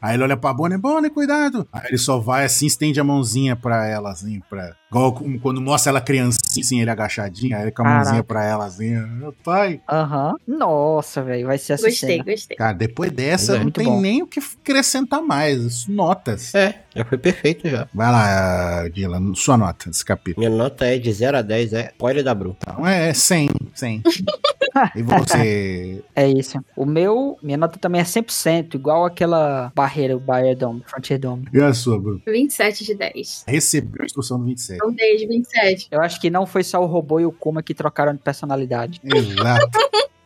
[0.00, 1.66] Aí ele olha pra Bonnie, Bonnie, cuidado.
[1.72, 4.72] Aí ele só vai assim, estende a mãozinha pra ela, assim, pra.
[4.90, 8.04] Igual quando mostra ela criancinha, assim, ele agachadinho, aí ele com a Caraca.
[8.04, 9.80] mãozinha pra ela, assim, meu pai.
[9.90, 10.34] Aham.
[10.46, 12.24] Nossa, velho, vai ser essa Gostei, cena.
[12.24, 12.56] gostei.
[12.56, 13.58] Cara, depois dessa, é.
[13.64, 14.00] não tem bom.
[14.00, 15.60] nem o que acrescentar mais.
[15.62, 16.54] Isso, Notas.
[16.54, 17.86] É, já foi perfeito já.
[17.92, 20.46] Vai lá, Dylan, sua nota desse capítulo.
[20.46, 22.56] Minha nota é de 0 a 10, é spoiler da Bru.
[22.58, 24.02] Então, é 100, 100.
[24.94, 26.02] e você?
[26.14, 26.58] É isso.
[26.76, 31.46] O meu, minha nota também é 100%, igual aquela barreira, o Barrier Dome, Frontier Dome.
[31.52, 32.20] E a sua, Bruno?
[32.26, 33.44] 27 de 10.
[33.46, 34.76] Recebeu a instrução do 27.
[34.76, 35.88] Então, 10 de 27.
[35.90, 39.00] Eu acho que não foi só o robô e o Kuma que trocaram de personalidade.
[39.04, 39.78] Exato.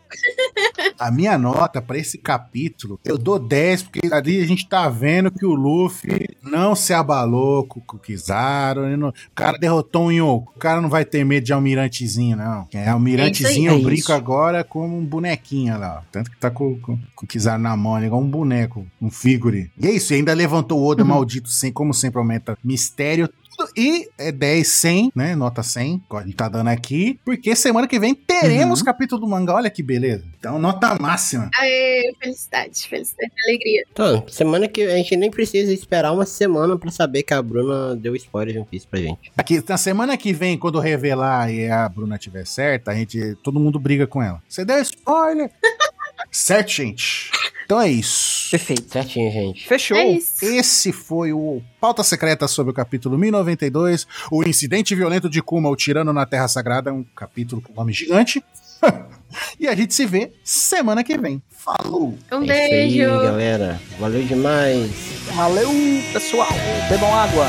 [0.98, 5.30] A minha nota pra esse capítulo, eu dou 10, porque ali a gente tá vendo
[5.30, 8.96] que o Luffy não se abalou com o Kizaru.
[8.96, 10.52] não- O cara derrotou um Yonko.
[10.56, 12.66] O cara não vai ter medo de almirantezinho, não.
[12.72, 13.86] É, almirantezinho É eu isso.
[13.86, 16.02] brinco agora como um bonequinho lá.
[16.12, 19.10] Tanto que tá com, com, com o Kizaru na mão, é igual um boneco, um
[19.10, 19.70] figure.
[19.78, 21.08] E é isso, e ainda levantou o Oda Uhum.
[21.08, 23.28] maldito, sem, como sempre aumenta mistério.
[23.66, 23.72] Tudo.
[23.76, 25.34] E é 10, 100, né?
[25.36, 27.18] Nota 100, que a gente tá dando aqui.
[27.24, 28.84] Porque semana que vem teremos Uhum.
[28.84, 29.54] capítulo do mangá.
[29.54, 30.24] Olha que beleza.
[30.38, 31.50] Então, nota máxima.
[31.58, 33.84] Aê, felicidade, felicidade, alegria.
[33.92, 37.94] Então, semana que a gente nem precisa esperar uma semana pra saber que a Bruna
[37.96, 39.32] deu spoiler de One Piece pra gente.
[39.36, 43.36] Aqui, na semana que vem, quando revelar e a Bruna tiver certa, a gente.
[43.42, 44.42] Todo mundo briga com ela.
[44.48, 45.50] Você deu spoiler!
[46.30, 47.30] certo, gente?
[47.64, 48.50] Então é isso.
[48.50, 48.92] Perfeito.
[48.92, 49.66] Certinho, gente.
[49.66, 49.96] Fechou.
[49.96, 50.44] É isso.
[50.44, 55.76] Esse foi o Pauta Secreta sobre o capítulo 1092, o incidente violento de Kuma, o
[55.76, 58.42] tirano na Terra Sagrada, um capítulo com nome gigante.
[59.58, 61.42] E a gente se vê semana que vem.
[61.48, 62.18] Falou!
[62.30, 63.22] Um É isso aí, beijo.
[63.22, 63.80] galera.
[63.98, 64.90] Valeu demais.
[65.34, 65.70] Valeu,
[66.12, 66.48] pessoal.
[66.90, 67.46] Bebam água.